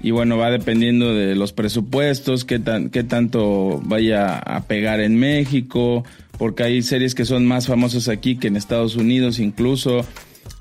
y 0.04 0.12
bueno, 0.12 0.38
va 0.38 0.52
dependiendo 0.52 1.16
de 1.16 1.34
los 1.34 1.54
presupuestos, 1.54 2.44
qué, 2.44 2.60
tan, 2.60 2.90
qué 2.90 3.06
tanto 3.06 3.82
vaya 3.86 4.38
a 4.38 4.66
pegar 4.66 5.00
en 5.00 5.18
México, 5.18 6.04
porque 6.38 6.64
hay 6.64 6.82
series 6.82 7.16
que 7.16 7.24
son 7.24 7.46
más 7.46 7.68
famosas 7.68 8.10
aquí 8.10 8.36
que 8.36 8.50
en 8.50 8.58
Estados 8.58 8.98
Unidos 8.98 9.40
incluso, 9.40 10.06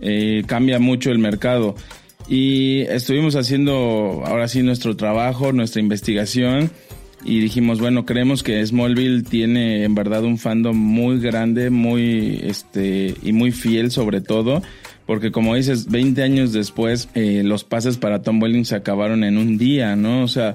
eh, 0.01 0.45
cambia 0.47 0.79
mucho 0.79 1.11
el 1.11 1.19
mercado. 1.19 1.75
Y 2.29 2.83
estuvimos 2.83 3.35
haciendo 3.35 4.23
ahora 4.25 4.47
sí 4.47 4.63
nuestro 4.63 4.97
trabajo, 4.97 5.53
nuestra 5.53 5.83
investigación 5.83 6.71
y 7.25 7.41
dijimos, 7.41 7.81
bueno, 7.81 8.07
creemos 8.07 8.45
que 8.45 8.65
Smallville 8.65 9.25
tiene 9.25 9.83
en 9.83 9.97
verdad 9.97 10.23
un 10.23 10.39
fandom 10.39 10.77
muy 10.77 11.19
grande, 11.19 11.71
muy 11.71 12.41
este 12.45 13.17
y 13.23 13.33
muy 13.33 13.51
fiel 13.51 13.91
sobre 13.91 14.21
todo 14.21 14.63
porque 15.13 15.31
como 15.31 15.55
dices, 15.55 15.91
20 15.91 16.23
años 16.23 16.55
después, 16.55 17.11
eh, 17.15 17.43
los 17.45 17.65
pases 17.65 17.99
para 17.99 18.23
Tom 18.23 18.43
Welling 18.43 18.65
se 18.65 18.77
acabaron 18.77 19.25
en 19.25 19.37
un 19.37 19.59
día, 19.59 19.95
¿no? 19.95 20.23
O 20.23 20.27
sea, 20.27 20.55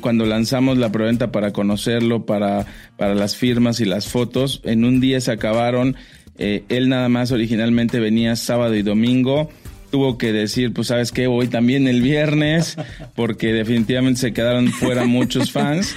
cuando 0.00 0.26
lanzamos 0.26 0.78
la 0.78 0.90
preventa 0.90 1.30
para 1.30 1.52
conocerlo, 1.52 2.26
para, 2.26 2.66
para 2.96 3.14
las 3.14 3.36
firmas 3.36 3.78
y 3.78 3.84
las 3.84 4.08
fotos, 4.08 4.62
en 4.64 4.84
un 4.84 5.00
día 5.00 5.20
se 5.20 5.30
acabaron. 5.30 5.94
Eh, 6.38 6.64
él 6.70 6.88
nada 6.88 7.08
más 7.08 7.30
originalmente 7.30 8.00
venía 8.00 8.34
sábado 8.34 8.74
y 8.74 8.82
domingo. 8.82 9.48
Tuvo 9.92 10.18
que 10.18 10.32
decir, 10.32 10.72
pues 10.72 10.88
sabes 10.88 11.12
qué, 11.12 11.28
voy 11.28 11.46
también 11.46 11.86
el 11.86 12.02
viernes, 12.02 12.76
porque 13.14 13.52
definitivamente 13.52 14.18
se 14.18 14.32
quedaron 14.32 14.72
fuera 14.72 15.04
muchos 15.06 15.52
fans. 15.52 15.94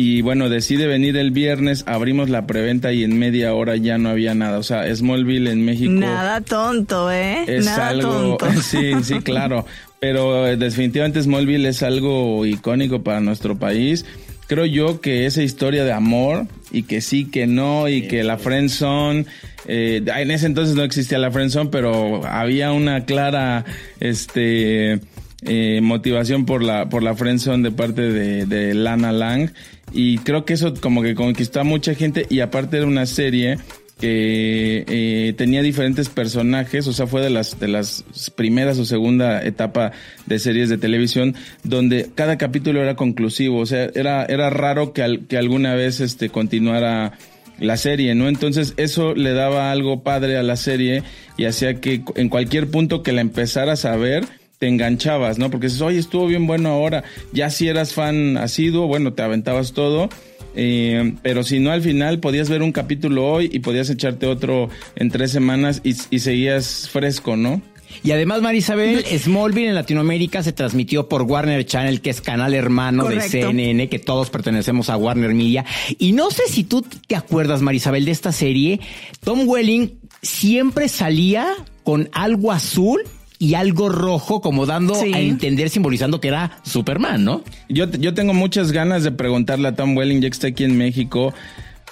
Y 0.00 0.22
bueno, 0.22 0.48
decide 0.48 0.86
venir 0.86 1.16
el 1.16 1.32
viernes, 1.32 1.82
abrimos 1.88 2.28
la 2.28 2.46
preventa 2.46 2.92
y 2.92 3.02
en 3.02 3.18
media 3.18 3.52
hora 3.52 3.74
ya 3.74 3.98
no 3.98 4.10
había 4.10 4.32
nada. 4.32 4.58
O 4.58 4.62
sea, 4.62 4.94
Smallville 4.94 5.50
en 5.50 5.64
México. 5.64 5.90
Nada 5.90 6.40
tonto, 6.40 7.10
¿eh? 7.10 7.42
Es 7.48 7.66
algo. 7.66 8.38
Sí, 8.62 8.92
sí, 9.02 9.18
claro. 9.24 9.66
Pero 9.98 10.46
eh, 10.46 10.56
definitivamente 10.56 11.20
Smallville 11.20 11.68
es 11.68 11.82
algo 11.82 12.46
icónico 12.46 13.02
para 13.02 13.18
nuestro 13.18 13.58
país. 13.58 14.04
Creo 14.46 14.66
yo 14.66 15.00
que 15.00 15.26
esa 15.26 15.42
historia 15.42 15.82
de 15.82 15.90
amor 15.90 16.46
y 16.70 16.84
que 16.84 17.00
sí, 17.00 17.24
que 17.24 17.48
no 17.48 17.88
y 17.88 18.02
que 18.02 18.22
la 18.22 18.38
friendzone, 18.38 19.26
eh, 19.66 20.00
en 20.06 20.30
ese 20.30 20.46
entonces 20.46 20.76
no 20.76 20.84
existía 20.84 21.18
la 21.18 21.32
friendzone, 21.32 21.70
pero 21.70 22.24
había 22.24 22.70
una 22.70 23.04
clara, 23.04 23.64
este, 23.98 25.00
eh, 25.42 25.80
motivación 25.82 26.46
por 26.46 26.62
la 26.62 26.88
por 26.88 27.02
la 27.02 27.14
friendzone 27.16 27.64
de 27.64 27.70
parte 27.74 28.02
de, 28.02 28.46
de 28.46 28.74
Lana 28.74 29.10
Lang 29.10 29.50
y 29.92 30.18
creo 30.18 30.44
que 30.44 30.54
eso 30.54 30.74
como 30.80 31.02
que 31.02 31.14
conquistó 31.14 31.60
a 31.60 31.64
mucha 31.64 31.94
gente 31.94 32.26
y 32.28 32.40
aparte 32.40 32.76
era 32.76 32.86
una 32.86 33.06
serie 33.06 33.58
que 34.00 34.84
eh, 34.86 35.34
tenía 35.36 35.60
diferentes 35.60 36.08
personajes, 36.08 36.86
o 36.86 36.92
sea, 36.92 37.08
fue 37.08 37.20
de 37.20 37.30
las 37.30 37.58
de 37.58 37.66
las 37.66 38.04
primeras 38.36 38.78
o 38.78 38.84
segunda 38.84 39.42
etapa 39.42 39.92
de 40.26 40.38
series 40.38 40.68
de 40.68 40.78
televisión 40.78 41.34
donde 41.64 42.10
cada 42.14 42.38
capítulo 42.38 42.80
era 42.80 42.94
conclusivo, 42.94 43.58
o 43.58 43.66
sea, 43.66 43.90
era 43.94 44.24
era 44.24 44.50
raro 44.50 44.92
que 44.92 45.20
que 45.28 45.36
alguna 45.36 45.74
vez 45.74 46.00
este 46.00 46.28
continuara 46.28 47.12
la 47.58 47.76
serie, 47.76 48.14
¿no? 48.14 48.28
Entonces 48.28 48.74
eso 48.76 49.14
le 49.14 49.32
daba 49.32 49.72
algo 49.72 50.02
padre 50.02 50.36
a 50.36 50.42
la 50.42 50.56
serie 50.56 51.02
y 51.36 51.46
hacía 51.46 51.80
que 51.80 52.02
en 52.14 52.28
cualquier 52.28 52.70
punto 52.70 53.02
que 53.02 53.12
la 53.12 53.20
empezaras 53.20 53.84
a 53.84 53.96
ver 53.96 54.24
te 54.58 54.66
enganchabas, 54.66 55.38
¿no? 55.38 55.50
Porque 55.50 55.66
dices, 55.66 55.80
oye, 55.80 55.98
estuvo 55.98 56.26
bien 56.26 56.46
bueno 56.46 56.70
ahora. 56.70 57.04
Ya 57.32 57.50
si 57.50 57.68
eras 57.68 57.94
fan 57.94 58.36
asiduo, 58.36 58.86
bueno, 58.86 59.12
te 59.12 59.22
aventabas 59.22 59.72
todo. 59.72 60.08
Eh, 60.54 61.14
pero 61.22 61.44
si 61.44 61.60
no, 61.60 61.70
al 61.70 61.82
final 61.82 62.18
podías 62.18 62.48
ver 62.48 62.62
un 62.62 62.72
capítulo 62.72 63.26
hoy 63.26 63.48
y 63.52 63.60
podías 63.60 63.88
echarte 63.90 64.26
otro 64.26 64.68
en 64.96 65.10
tres 65.10 65.30
semanas 65.30 65.80
y, 65.84 65.94
seguías 65.94 66.88
fresco, 66.90 67.36
¿no? 67.36 67.62
Y 68.02 68.10
además, 68.10 68.42
Marisabel, 68.42 69.04
Smallville 69.04 69.68
en 69.68 69.74
Latinoamérica 69.74 70.42
se 70.42 70.52
transmitió 70.52 71.08
por 71.08 71.22
Warner 71.22 71.64
Channel, 71.64 72.00
que 72.00 72.10
es 72.10 72.20
canal 72.20 72.52
hermano 72.52 73.04
de 73.04 73.20
CNN, 73.20 73.88
que 73.88 73.98
todos 73.98 74.28
pertenecemos 74.30 74.90
a 74.90 74.96
Warner 74.96 75.32
Media. 75.32 75.64
Y 75.98 76.12
no 76.12 76.30
sé 76.30 76.42
si 76.48 76.64
tú 76.64 76.82
te 76.82 77.16
acuerdas, 77.16 77.62
Marisabel, 77.62 78.04
de 78.04 78.10
esta 78.10 78.32
serie. 78.32 78.80
Tom 79.24 79.48
Welling 79.48 80.00
siempre 80.20 80.88
salía 80.88 81.46
con 81.82 82.10
algo 82.12 82.52
azul 82.52 83.00
y 83.38 83.54
algo 83.54 83.88
rojo, 83.88 84.40
como 84.40 84.66
dando 84.66 84.94
a 84.94 85.20
entender, 85.20 85.70
simbolizando 85.70 86.20
que 86.20 86.28
era 86.28 86.58
Superman, 86.62 87.24
¿no? 87.24 87.42
Yo, 87.68 87.88
yo 87.90 88.14
tengo 88.14 88.34
muchas 88.34 88.72
ganas 88.72 89.04
de 89.04 89.12
preguntarle 89.12 89.68
a 89.68 89.76
Tom 89.76 89.96
Welling, 89.96 90.20
ya 90.20 90.28
que 90.28 90.34
está 90.34 90.48
aquí 90.48 90.64
en 90.64 90.76
México, 90.76 91.32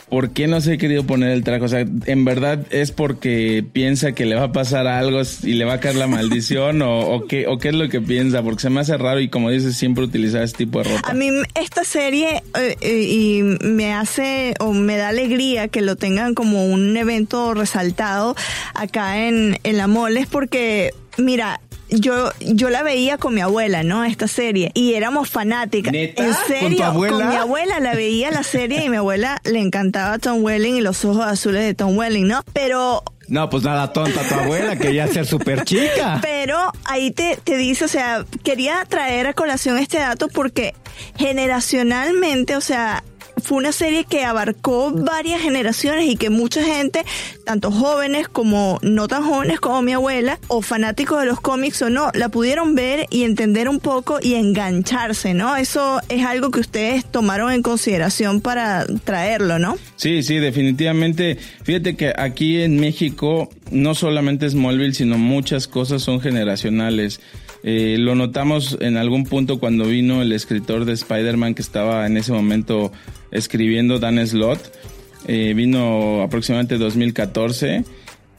¿por 0.08 0.30
qué 0.30 0.46
no 0.46 0.60
se 0.60 0.74
ha 0.74 0.76
querido 0.76 1.04
poner 1.04 1.30
el 1.30 1.44
traje? 1.44 1.64
O 1.64 1.68
sea, 1.68 1.80
¿en 2.06 2.24
verdad 2.24 2.66
es 2.70 2.90
porque 2.90 3.64
piensa 3.72 4.12
que 4.12 4.26
le 4.26 4.34
va 4.34 4.44
a 4.44 4.52
pasar 4.52 4.86
algo 4.86 5.22
y 5.42 5.54
le 5.54 5.64
va 5.64 5.74
a 5.74 5.80
caer 5.80 5.96
la 5.96 6.06
maldición? 6.08 6.82
o, 6.82 7.24
qué, 7.28 7.46
¿O 7.46 7.58
qué 7.58 7.68
es 7.68 7.74
lo 7.74 7.88
que 7.88 8.00
piensa? 8.00 8.42
Porque 8.42 8.62
se 8.62 8.70
me 8.70 8.80
hace 8.80 8.96
raro 8.96 9.20
y 9.20 9.28
como 9.28 9.50
dices, 9.50 9.76
siempre 9.76 10.04
utilizar 10.04 10.42
este 10.42 10.58
tipo 10.58 10.82
de 10.82 10.90
ropa. 10.90 11.10
A 11.10 11.14
mí 11.14 11.30
esta 11.54 11.84
serie 11.84 12.42
eh, 12.58 12.76
eh, 12.80 13.02
y 13.02 13.42
me 13.64 13.94
hace 13.94 14.54
o 14.60 14.72
me 14.72 14.96
da 14.96 15.08
alegría 15.08 15.68
que 15.68 15.80
lo 15.80 15.96
tengan 15.96 16.34
como 16.34 16.66
un 16.66 16.96
evento 16.96 17.54
resaltado 17.54 18.34
acá 18.74 19.26
en, 19.26 19.58
en 19.62 19.76
la 19.76 19.86
mole, 19.86 20.20
es 20.20 20.26
porque 20.26 20.92
Mira, 21.18 21.60
yo, 21.88 22.30
yo 22.40 22.68
la 22.70 22.82
veía 22.82 23.16
con 23.18 23.34
mi 23.34 23.40
abuela, 23.40 23.82
¿no? 23.82 24.04
Esta 24.04 24.28
serie. 24.28 24.70
Y 24.74 24.94
éramos 24.94 25.30
fanáticas. 25.30 25.92
¿Neta? 25.92 26.26
En 26.26 26.34
serio, 26.46 26.92
¿Con, 26.92 27.28
mi 27.28 27.36
abuela 27.36 27.80
la 27.80 27.94
veía 27.94 28.30
la 28.30 28.42
serie 28.42 28.84
y 28.84 28.90
mi 28.90 28.96
abuela 28.96 29.40
le 29.44 29.60
encantaba 29.60 30.18
Tom 30.18 30.42
Welling 30.42 30.76
y 30.76 30.80
los 30.80 31.04
ojos 31.04 31.24
azules 31.24 31.62
de 31.62 31.74
Tom 31.74 31.96
Welling, 31.96 32.26
¿no? 32.26 32.42
Pero 32.52 33.02
no, 33.28 33.50
pues 33.50 33.64
nada 33.64 33.92
tonta 33.92 34.22
tu 34.28 34.34
abuela, 34.34 34.76
quería 34.76 35.08
ser 35.08 35.26
súper 35.26 35.64
chica. 35.64 36.18
Pero 36.22 36.58
ahí 36.84 37.10
te, 37.10 37.38
te 37.42 37.56
dice, 37.56 37.84
o 37.84 37.88
sea, 37.88 38.24
quería 38.44 38.84
traer 38.88 39.26
a 39.26 39.32
colación 39.32 39.78
este 39.78 39.98
dato 39.98 40.28
porque 40.28 40.74
generacionalmente, 41.16 42.56
o 42.56 42.60
sea, 42.60 43.02
fue 43.42 43.58
una 43.58 43.72
serie 43.72 44.04
que 44.04 44.24
abarcó 44.24 44.90
varias 44.92 45.40
generaciones 45.40 46.08
y 46.08 46.16
que 46.16 46.30
mucha 46.30 46.62
gente, 46.62 47.04
tanto 47.44 47.70
jóvenes 47.70 48.28
como 48.28 48.78
no 48.82 49.08
tan 49.08 49.22
jóvenes 49.24 49.60
como 49.60 49.82
mi 49.82 49.92
abuela, 49.92 50.38
o 50.48 50.62
fanáticos 50.62 51.20
de 51.20 51.26
los 51.26 51.40
cómics 51.40 51.82
o 51.82 51.90
no, 51.90 52.10
la 52.14 52.28
pudieron 52.28 52.74
ver 52.74 53.06
y 53.10 53.24
entender 53.24 53.68
un 53.68 53.80
poco 53.80 54.18
y 54.22 54.34
engancharse, 54.34 55.34
¿no? 55.34 55.56
Eso 55.56 56.00
es 56.08 56.24
algo 56.24 56.50
que 56.50 56.60
ustedes 56.60 57.04
tomaron 57.04 57.52
en 57.52 57.62
consideración 57.62 58.40
para 58.40 58.86
traerlo, 59.04 59.58
¿no? 59.58 59.76
Sí, 59.96 60.22
sí, 60.22 60.38
definitivamente. 60.38 61.38
Fíjate 61.62 61.96
que 61.96 62.12
aquí 62.16 62.62
en 62.62 62.80
México 62.80 63.50
no 63.70 63.94
solamente 63.94 64.46
es 64.46 64.52
Smallville, 64.52 64.94
sino 64.94 65.18
muchas 65.18 65.68
cosas 65.68 66.02
son 66.02 66.20
generacionales. 66.20 67.20
Eh, 67.62 67.96
lo 67.98 68.14
notamos 68.14 68.78
en 68.80 68.96
algún 68.96 69.24
punto 69.24 69.58
cuando 69.58 69.86
vino 69.86 70.22
el 70.22 70.32
escritor 70.32 70.84
de 70.84 70.92
Spider-Man 70.92 71.54
que 71.54 71.62
estaba 71.62 72.06
en 72.06 72.16
ese 72.16 72.32
momento 72.32 72.92
escribiendo 73.30 73.98
Dan 73.98 74.24
Slott. 74.26 74.60
Eh, 75.26 75.54
vino 75.54 76.22
aproximadamente 76.22 76.78
2014 76.78 77.84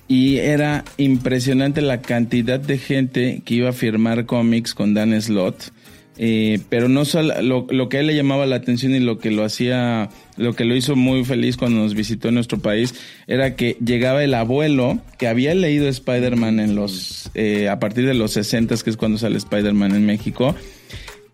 y 0.08 0.38
era 0.38 0.86
impresionante 0.98 1.82
la 1.82 2.02
cantidad 2.02 2.60
de 2.60 2.78
gente 2.78 3.42
que 3.44 3.56
iba 3.56 3.70
a 3.70 3.74
firmar 3.74 4.26
cómics 4.26 4.74
con 4.74 4.94
Dan 4.94 5.20
Slott. 5.22 5.72
Eh, 6.18 6.60
pero 6.70 6.90
no 6.90 7.06
solo 7.06 7.42
lo, 7.42 7.68
lo, 7.70 7.90
que 7.90 7.98
a 7.98 8.00
él 8.00 8.08
le 8.08 8.16
llamaba 8.16 8.46
la 8.46 8.56
atención 8.56 8.96
y 8.96 9.00
lo 9.00 9.20
que 9.20 9.30
lo 9.30 9.44
hacía, 9.44 10.10
lo 10.38 10.54
que 10.54 10.66
lo 10.66 10.76
hizo 10.76 10.96
muy 10.96 11.26
feliz 11.26 11.58
cuando 11.58 11.82
nos 11.82 11.94
visitó 11.94 12.30
en 12.30 12.36
nuestro 12.36 12.60
país, 12.60 12.96
era 13.28 13.56
que 13.56 13.78
llegaba 13.84 14.24
el 14.24 14.34
abuelo 14.34 15.00
que 15.18 15.28
había 15.28 15.54
leído 15.54 15.88
Spider-Man 15.88 16.60
en 16.60 16.76
los, 16.76 17.30
eh, 17.34 17.70
a 17.70 17.80
partir 17.80 18.06
de 18.06 18.14
los 18.14 18.32
60, 18.32 18.76
que 18.84 18.90
es 18.90 18.98
cuando 18.98 19.18
sale 19.18 19.38
Spider-Man 19.38 19.96
en 19.96 20.06
México, 20.06 20.56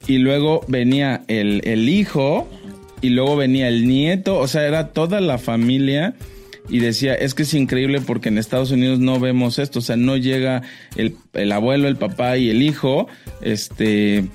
y 0.08 0.18
luego 0.18 0.62
venía 0.68 1.24
el, 1.28 1.62
el 1.66 1.90
hijo, 1.90 2.48
y 3.04 3.10
luego 3.10 3.36
venía 3.36 3.68
el 3.68 3.86
nieto, 3.86 4.38
o 4.40 4.48
sea, 4.48 4.66
era 4.66 4.88
toda 4.94 5.20
la 5.20 5.38
familia 5.38 6.16
y 6.70 6.80
decía, 6.80 7.14
es 7.14 7.34
que 7.34 7.44
es 7.44 7.54
increíble 7.54 8.00
porque 8.00 8.30
en 8.30 8.38
Estados 8.38 8.72
Unidos 8.72 9.00
no 9.00 9.20
vemos 9.20 9.60
esto, 9.60 9.80
o 9.80 9.82
sea, 9.82 9.98
no 9.98 10.16
llega 10.16 10.62
el, 10.96 11.18
el 11.34 11.52
abuelo, 11.52 11.90
el 11.90 11.98
papá 11.98 12.38
y 12.38 12.50
el 12.50 12.62
hijo, 12.62 13.08
este, 13.42 14.26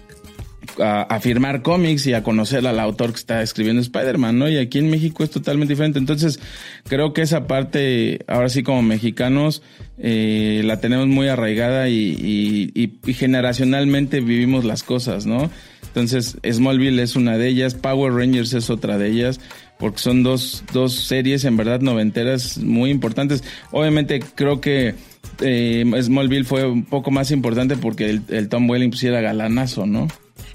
a, 0.81 1.21
firmar 1.21 1.63
cómics 1.63 2.07
y 2.07 2.15
a 2.15 2.23
conocer 2.23 2.67
al 2.67 2.79
autor 2.81 3.11
que 3.11 3.19
está 3.19 3.43
escribiendo 3.43 3.83
Spider-Man, 3.83 4.39
¿no? 4.39 4.49
Y 4.49 4.59
aquí 4.59 4.79
en 4.79 4.91
México 4.91 5.25
es 5.25 5.31
totalmente 5.31 5.73
diferente. 5.73 5.99
Entonces, 5.99 6.41
creo 6.89 7.13
que 7.13 7.23
esa 7.23 7.47
parte, 7.47 8.21
ahora 8.29 8.49
sí 8.49 8.63
como 8.63 8.83
mexicanos, 8.83 9.63
eh, 9.99 10.63
la 10.65 10.81
tenemos 10.81 11.09
muy 11.09 11.29
arraigada 11.29 11.89
y, 11.89 12.71
y, 12.75 13.13
generacionalmente 13.15 14.21
vivimos 14.21 14.65
las 14.65 14.83
cosas, 14.83 15.27
¿no? 15.27 15.51
Entonces, 15.87 16.37
Smallville 16.49 17.03
es 17.03 17.17
una 17.17 17.39
de 17.39 17.49
ellas, 17.49 17.75
Power 17.75 18.13
Rangers 18.13 18.53
es 18.53 18.71
otra 18.71 18.99
de 18.99 19.09
ellas 19.09 19.41
porque 19.79 19.99
son 19.99 20.23
dos, 20.23 20.65
dos 20.73 20.93
series 20.93 21.45
en 21.45 21.57
verdad 21.57 21.81
noventeras 21.81 22.59
muy 22.59 22.91
importantes. 22.91 23.45
Obviamente 23.71 24.21
creo 24.35 24.61
que 24.61 24.95
eh, 25.41 25.85
Smallville 26.03 26.45
fue 26.45 26.67
un 26.67 26.85
poco 26.85 27.11
más 27.11 27.31
importante 27.31 27.77
porque 27.77 28.21
el 28.29 28.49
Tom 28.49 28.69
Welling 28.69 28.91
pusiera 28.91 29.21
galanazo, 29.21 29.87
¿no? 29.87 30.09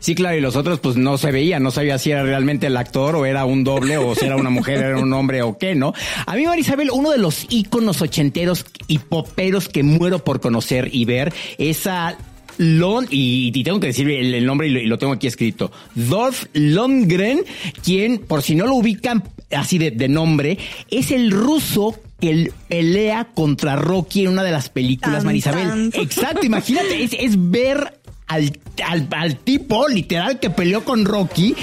Sí, 0.04 0.16
claro, 0.16 0.38
y 0.38 0.42
los 0.42 0.58
otros 0.58 0.82
pues 0.82 0.98
no 0.98 1.18
se 1.18 1.32
veía, 1.32 1.62
no 1.62 1.72
sabía 1.72 1.98
si 1.98 2.12
era 2.12 2.24
realmente 2.24 2.68
el 2.68 2.76
actor 2.76 3.16
o 3.16 3.26
era 3.26 3.46
un 3.46 3.64
doble 3.64 3.96
o 3.96 4.14
si 4.16 4.26
era 4.26 4.36
una 4.36 4.50
mujer, 4.50 4.80
era 4.80 5.00
un 5.00 5.14
hombre 5.14 5.42
o 5.44 5.58
qué, 5.58 5.76
¿no? 5.76 5.94
A 6.26 6.36
mí, 6.36 6.46
Marisabel, 6.46 6.92
uno 6.92 7.10
de 7.10 7.20
los 7.20 7.46
íconos 7.50 8.02
ochenteros 8.02 8.66
y 8.88 8.98
poperos 9.00 9.70
que 9.70 9.82
muero 9.82 10.20
por 10.20 10.42
conocer 10.42 10.90
y 10.92 11.06
ver 11.06 11.34
es 11.58 11.88
a 11.88 12.18
Lon, 12.58 13.08
y, 13.12 13.64
tengo 13.64 13.80
que 13.80 13.88
decir 13.88 14.10
el, 14.10 14.46
nombre 14.46 14.68
y 14.68 14.86
lo, 14.88 14.98
tengo 14.98 15.14
aquí 15.14 15.28
escrito, 15.28 15.72
Dolph 15.96 16.48
Lundgren, 16.52 17.40
quien, 17.82 18.18
por 18.18 18.44
si 18.44 18.56
no 18.56 18.68
lo 18.68 18.76
ubican 18.76 19.24
así 19.52 19.78
de, 19.78 20.10
nombre, 20.10 20.58
es 20.92 21.12
el 21.12 21.32
ruso 21.32 21.98
que 22.20 22.52
pelea 22.68 23.30
contra 23.34 23.78
Rocky 23.78 24.24
en 24.24 24.34
una 24.34 24.44
de 24.44 24.52
las 24.52 24.68
películas, 24.68 25.24
Marisabel. 25.24 25.92
Exacto, 25.94 26.46
imagínate, 26.46 27.06
es, 27.06 27.14
es 27.18 27.50
ver 27.50 28.03
al, 28.34 29.08
al, 29.12 29.38
tipo 29.38 29.88
literal 29.88 30.40
que 30.40 30.50
peleó 30.50 30.84
con 30.84 31.06
Rocky. 31.06 31.56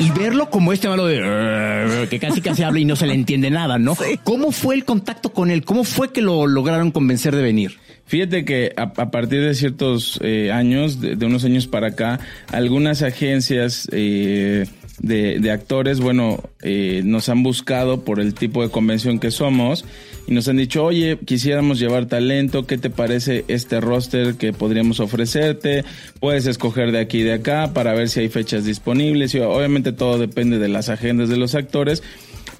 Y 0.00 0.10
verlo 0.10 0.50
como 0.50 0.72
este 0.72 0.88
malo 0.88 1.06
de 1.06 2.06
que 2.10 2.18
casi 2.18 2.40
casi 2.40 2.62
habla 2.62 2.80
y 2.80 2.84
no 2.84 2.96
se 2.96 3.06
le 3.06 3.14
entiende 3.14 3.50
nada, 3.50 3.78
¿no? 3.78 3.96
¿Cómo 4.24 4.52
fue 4.52 4.74
el 4.74 4.84
contacto 4.84 5.32
con 5.32 5.50
él? 5.50 5.64
¿Cómo 5.64 5.84
fue 5.84 6.12
que 6.12 6.20
lo 6.20 6.46
lograron 6.46 6.90
convencer 6.90 7.34
de 7.34 7.42
venir? 7.42 7.78
Fíjate 8.06 8.46
que 8.46 8.72
a, 8.76 9.10
partir 9.10 9.42
de 9.42 9.54
ciertos 9.54 10.18
eh, 10.22 10.50
años, 10.50 11.00
de, 11.00 11.14
unos 11.26 11.44
años 11.44 11.66
para 11.66 11.88
acá, 11.88 12.20
algunas 12.50 13.02
agencias 13.02 13.86
eh, 13.92 14.64
de, 15.00 15.50
actores, 15.50 16.00
bueno, 16.00 16.42
eh, 16.62 17.02
nos 17.04 17.28
han 17.28 17.42
buscado 17.42 18.04
por 18.04 18.20
el 18.20 18.32
tipo 18.32 18.62
de 18.62 18.70
convención 18.70 19.18
que 19.18 19.30
somos 19.30 19.84
y 20.28 20.32
nos 20.32 20.46
han 20.46 20.58
dicho, 20.58 20.84
oye, 20.84 21.18
quisiéramos 21.24 21.78
llevar 21.78 22.04
talento, 22.04 22.66
¿qué 22.66 22.76
te 22.76 22.90
parece 22.90 23.46
este 23.48 23.80
roster 23.80 24.34
que 24.34 24.52
podríamos 24.52 25.00
ofrecerte? 25.00 25.86
Puedes 26.20 26.46
escoger 26.46 26.92
de 26.92 26.98
aquí 26.98 27.20
y 27.20 27.22
de 27.22 27.32
acá 27.32 27.72
para 27.72 27.94
ver 27.94 28.10
si 28.10 28.20
hay 28.20 28.28
fechas 28.28 28.66
disponibles 28.66 29.34
y 29.34 29.38
obviamente 29.38 29.92
todo 29.92 30.18
depende 30.18 30.58
de 30.58 30.68
las 30.68 30.90
agendas 30.90 31.30
de 31.30 31.38
los 31.38 31.54
actores, 31.54 32.02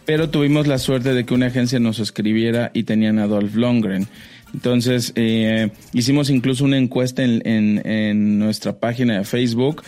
pero 0.06 0.30
tuvimos 0.30 0.66
la 0.66 0.78
suerte 0.78 1.12
de 1.12 1.26
que 1.26 1.34
una 1.34 1.48
agencia 1.48 1.78
nos 1.78 1.98
escribiera 1.98 2.70
y 2.72 2.84
tenían 2.84 3.18
a 3.18 3.26
Dolph 3.26 3.54
Lundgren. 3.54 4.08
Entonces, 4.54 5.12
eh, 5.14 5.68
hicimos 5.92 6.30
incluso 6.30 6.64
una 6.64 6.78
encuesta 6.78 7.22
en, 7.22 7.46
en, 7.46 7.86
en 7.86 8.38
nuestra 8.38 8.78
página 8.78 9.18
de 9.18 9.24
Facebook 9.24 9.82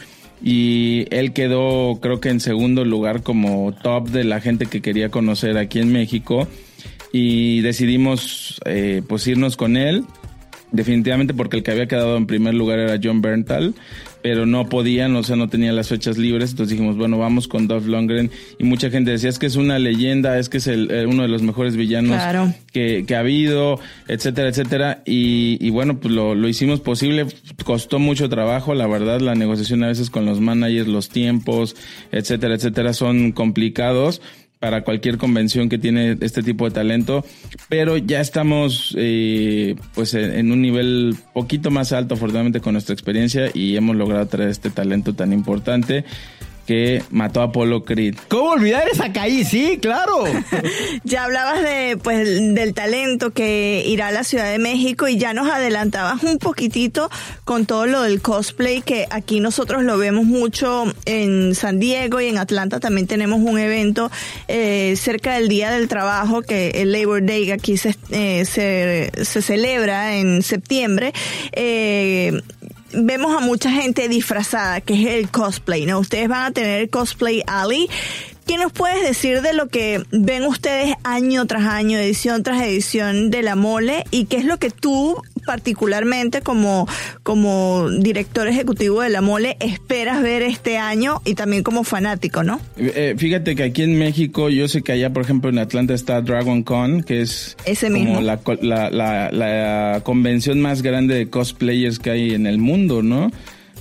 y 0.44 1.06
él 1.10 1.32
quedó 1.32 1.98
creo 2.02 2.20
que 2.20 2.28
en 2.28 2.40
segundo 2.40 2.84
lugar 2.84 3.22
como 3.22 3.72
top 3.72 4.10
de 4.10 4.24
la 4.24 4.42
gente 4.42 4.66
que 4.66 4.82
quería 4.82 5.08
conocer 5.08 5.56
aquí 5.56 5.78
en 5.78 5.92
México 5.92 6.46
y 7.12 7.60
decidimos 7.60 8.60
eh, 8.64 9.02
pues 9.06 9.26
irnos 9.26 9.56
con 9.56 9.76
él. 9.76 10.04
Definitivamente 10.72 11.34
porque 11.34 11.56
el 11.56 11.62
que 11.64 11.72
había 11.72 11.88
quedado 11.88 12.16
en 12.16 12.26
primer 12.26 12.54
lugar 12.54 12.78
era 12.78 13.00
John 13.02 13.20
Berntal 13.20 13.74
pero 14.22 14.46
no 14.46 14.68
podían, 14.68 15.16
o 15.16 15.22
sea, 15.22 15.36
no 15.36 15.48
tenía 15.48 15.72
las 15.72 15.88
fechas 15.88 16.18
libres, 16.18 16.50
entonces 16.50 16.76
dijimos, 16.76 16.96
bueno, 16.96 17.18
vamos 17.18 17.48
con 17.48 17.66
Dolph 17.66 17.86
Lundgren. 17.86 18.30
Y 18.58 18.64
mucha 18.64 18.90
gente 18.90 19.10
decía, 19.10 19.30
es 19.30 19.38
que 19.38 19.46
es 19.46 19.56
una 19.56 19.78
leyenda, 19.78 20.38
es 20.38 20.48
que 20.48 20.58
es 20.58 20.66
el, 20.66 20.90
eh, 20.90 21.06
uno 21.06 21.22
de 21.22 21.28
los 21.28 21.42
mejores 21.42 21.76
villanos 21.76 22.20
que, 22.72 23.04
que, 23.06 23.16
ha 23.16 23.20
habido, 23.20 23.80
etcétera, 24.08 24.48
etcétera, 24.48 25.02
y, 25.06 25.58
y 25.60 25.70
bueno, 25.70 25.98
pues 25.98 26.14
lo, 26.14 26.34
lo, 26.34 26.48
hicimos 26.48 26.80
posible, 26.80 27.26
costó 27.64 27.98
mucho 27.98 28.28
trabajo, 28.28 28.74
la 28.74 28.86
verdad, 28.86 29.20
la 29.20 29.34
negociación 29.34 29.82
a 29.84 29.88
veces 29.88 30.10
con 30.10 30.26
los 30.26 30.40
managers, 30.40 30.88
los 30.88 31.08
tiempos, 31.08 31.76
etcétera, 32.12 32.54
etcétera, 32.54 32.92
son 32.92 33.32
complicados, 33.32 34.20
para 34.60 34.84
cualquier 34.84 35.16
convención 35.16 35.68
que 35.70 35.78
tiene 35.78 36.18
este 36.20 36.42
tipo 36.42 36.66
de 36.66 36.70
talento, 36.70 37.24
pero 37.68 37.96
ya 37.96 38.20
estamos 38.20 38.94
eh, 38.98 39.74
pues 39.94 40.12
en 40.14 40.52
un 40.52 40.60
nivel 40.60 41.16
poquito 41.32 41.70
más 41.70 41.92
alto 41.92 42.14
afortunadamente 42.14 42.60
con 42.60 42.74
nuestra 42.74 42.92
experiencia 42.92 43.50
y 43.54 43.76
hemos 43.76 43.96
logrado 43.96 44.26
traer 44.26 44.50
este 44.50 44.70
talento 44.70 45.14
tan 45.14 45.32
importante 45.32 46.04
que 46.70 47.02
mató 47.10 47.40
a 47.40 47.46
Apolo 47.46 47.82
Creed. 47.82 48.14
¿Cómo 48.28 48.50
olvidar 48.50 48.84
esa 48.88 49.12
calle? 49.12 49.44
Sí, 49.44 49.80
claro. 49.82 50.22
ya 51.02 51.24
hablabas 51.24 51.64
de 51.64 51.98
pues 52.00 52.24
del 52.54 52.74
talento 52.74 53.32
que 53.32 53.82
irá 53.88 54.06
a 54.06 54.12
la 54.12 54.22
Ciudad 54.22 54.48
de 54.48 54.60
México 54.60 55.08
y 55.08 55.18
ya 55.18 55.34
nos 55.34 55.50
adelantabas 55.50 56.22
un 56.22 56.38
poquitito 56.38 57.10
con 57.44 57.66
todo 57.66 57.86
lo 57.86 58.02
del 58.02 58.22
cosplay 58.22 58.82
que 58.82 59.08
aquí 59.10 59.40
nosotros 59.40 59.82
lo 59.82 59.98
vemos 59.98 60.26
mucho 60.26 60.84
en 61.06 61.56
San 61.56 61.80
Diego 61.80 62.20
y 62.20 62.28
en 62.28 62.38
Atlanta 62.38 62.78
también 62.78 63.08
tenemos 63.08 63.40
un 63.40 63.58
evento 63.58 64.08
eh, 64.46 64.94
cerca 64.96 65.34
del 65.34 65.48
Día 65.48 65.72
del 65.72 65.88
Trabajo 65.88 66.40
que 66.42 66.68
el 66.76 66.92
Labor 66.92 67.26
Day 67.26 67.50
aquí 67.50 67.78
se, 67.78 67.96
eh, 68.12 68.44
se, 68.44 69.10
se 69.24 69.42
celebra 69.42 70.14
en 70.18 70.44
septiembre. 70.44 71.12
Eh, 71.50 72.40
vemos 72.92 73.36
a 73.36 73.40
mucha 73.40 73.70
gente 73.70 74.08
disfrazada, 74.08 74.80
que 74.80 74.94
es 74.94 75.06
el 75.08 75.30
cosplay, 75.30 75.86
¿no? 75.86 75.98
Ustedes 75.98 76.28
van 76.28 76.44
a 76.44 76.50
tener 76.50 76.90
cosplay 76.90 77.42
alley. 77.46 77.88
¿Qué 78.46 78.58
nos 78.58 78.72
puedes 78.72 79.02
decir 79.02 79.42
de 79.42 79.52
lo 79.52 79.68
que 79.68 80.02
ven 80.10 80.44
ustedes 80.44 80.96
año 81.04 81.46
tras 81.46 81.64
año, 81.64 81.98
edición 81.98 82.42
tras 82.42 82.62
edición 82.62 83.30
de 83.30 83.42
la 83.42 83.54
mole? 83.54 84.04
¿Y 84.10 84.24
qué 84.24 84.38
es 84.38 84.44
lo 84.44 84.58
que 84.58 84.70
tú 84.70 85.22
particularmente 85.44 86.42
como, 86.42 86.86
como 87.22 87.88
director 87.90 88.48
ejecutivo 88.48 89.02
de 89.02 89.08
la 89.08 89.20
mole 89.20 89.56
esperas 89.60 90.22
ver 90.22 90.42
este 90.42 90.78
año 90.78 91.20
y 91.24 91.34
también 91.34 91.62
como 91.62 91.84
fanático, 91.84 92.42
¿no? 92.42 92.60
Eh, 92.76 93.14
fíjate 93.16 93.54
que 93.54 93.64
aquí 93.64 93.82
en 93.82 93.98
México, 93.98 94.48
yo 94.48 94.68
sé 94.68 94.82
que 94.82 94.92
allá, 94.92 95.12
por 95.12 95.22
ejemplo, 95.22 95.50
en 95.50 95.58
Atlanta 95.58 95.94
está 95.94 96.20
Dragon 96.20 96.62
Con, 96.62 97.02
que 97.02 97.22
es 97.22 97.56
como 97.80 98.20
La, 98.20 98.40
la, 98.90 99.30
la, 99.30 100.00
convención 100.02 100.60
más 100.60 100.82
grande 100.82 101.14
de 101.14 101.28
cosplayers 101.28 101.98
que 101.98 102.10
hay 102.10 102.34
en 102.34 102.46
el 102.46 102.58
mundo, 102.58 103.02
¿no? 103.02 103.30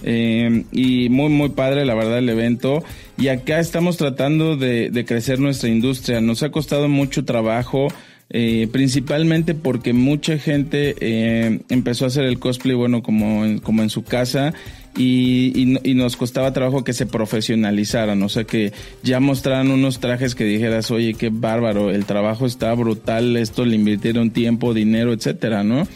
Eh, 0.04 0.64
y 0.72 1.10
muy, 1.10 1.30
muy 1.30 1.50
padre, 1.50 1.86
la 1.86 1.94
verdad, 1.94 2.20
el 2.20 2.30
evento. 2.30 2.84
Y 3.18 3.28
acá 3.28 3.60
estamos 3.60 3.98
tratando 3.98 4.56
de, 4.56 4.90
de 4.90 5.06
crecer 5.06 5.40
nuestra 5.40 5.70
industria. 5.70 6.22
Nos 6.22 6.44
ha 6.44 6.52
costado 6.52 6.88
mucho 6.88 7.26
trabajo 7.26 7.90
eh, 8.30 8.68
principalmente 8.72 9.56
porque 9.56 9.94
mucha 9.94 10.38
gente 10.38 10.96
eh, 11.00 11.62
empezó 11.70 12.06
a 12.06 12.10
hacer 12.10 12.26
el 12.26 12.40
cosplay, 12.40 12.76
bueno, 12.76 13.02
como 13.02 13.44
en, 13.44 13.60
como 13.60 13.82
en 13.82 13.90
su 13.90 14.04
casa 14.04 14.54
y, 14.96 15.80
nos 15.96 16.16
costaba 16.18 16.54
trabajo 16.54 16.84
que 16.84 16.94
se 16.94 17.06
profesionalizaran, 17.06 18.22
o 18.22 18.30
sea, 18.30 18.44
que 18.44 18.72
ya 19.04 19.20
mostraran 19.20 19.72
unos 19.72 20.00
trajes 20.00 20.36
que 20.36 20.44
dijeras, 20.44 20.92
oye, 20.92 21.14
qué 21.14 21.30
bárbaro, 21.32 21.90
el 21.90 22.06
trabajo 22.06 22.46
está 22.46 22.74
brutal, 22.74 23.36
esto 23.38 23.66
le 23.66 23.76
invirtieron 23.76 24.32
tiempo, 24.32 24.74
dinero, 24.74 25.14
etcétera, 25.14 25.64
¿no? 25.64 25.88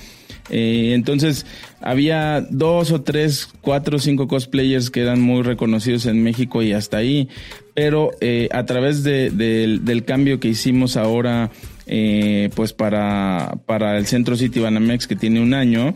Eh, 0.49 0.91
entonces, 0.93 1.45
había 1.81 2.41
dos 2.49 2.91
o 2.91 3.01
tres, 3.01 3.47
cuatro 3.61 3.97
o 3.97 3.99
cinco 3.99 4.27
cosplayers 4.27 4.89
que 4.89 5.01
eran 5.01 5.21
muy 5.21 5.41
reconocidos 5.41 6.05
en 6.05 6.21
México 6.21 6.61
y 6.61 6.73
hasta 6.73 6.97
ahí. 6.97 7.29
Pero 7.73 8.11
eh, 8.21 8.49
a 8.51 8.65
través 8.65 9.03
de, 9.03 9.29
del 9.31 10.05
cambio 10.05 10.39
que 10.39 10.49
hicimos 10.49 10.97
ahora, 10.97 11.49
eh, 11.85 12.49
pues 12.55 12.73
para, 12.73 13.57
para 13.65 13.97
el 13.97 14.05
Centro 14.05 14.35
City 14.35 14.59
Banamex, 14.59 15.07
que 15.07 15.15
tiene 15.15 15.41
un 15.41 15.53
año, 15.53 15.95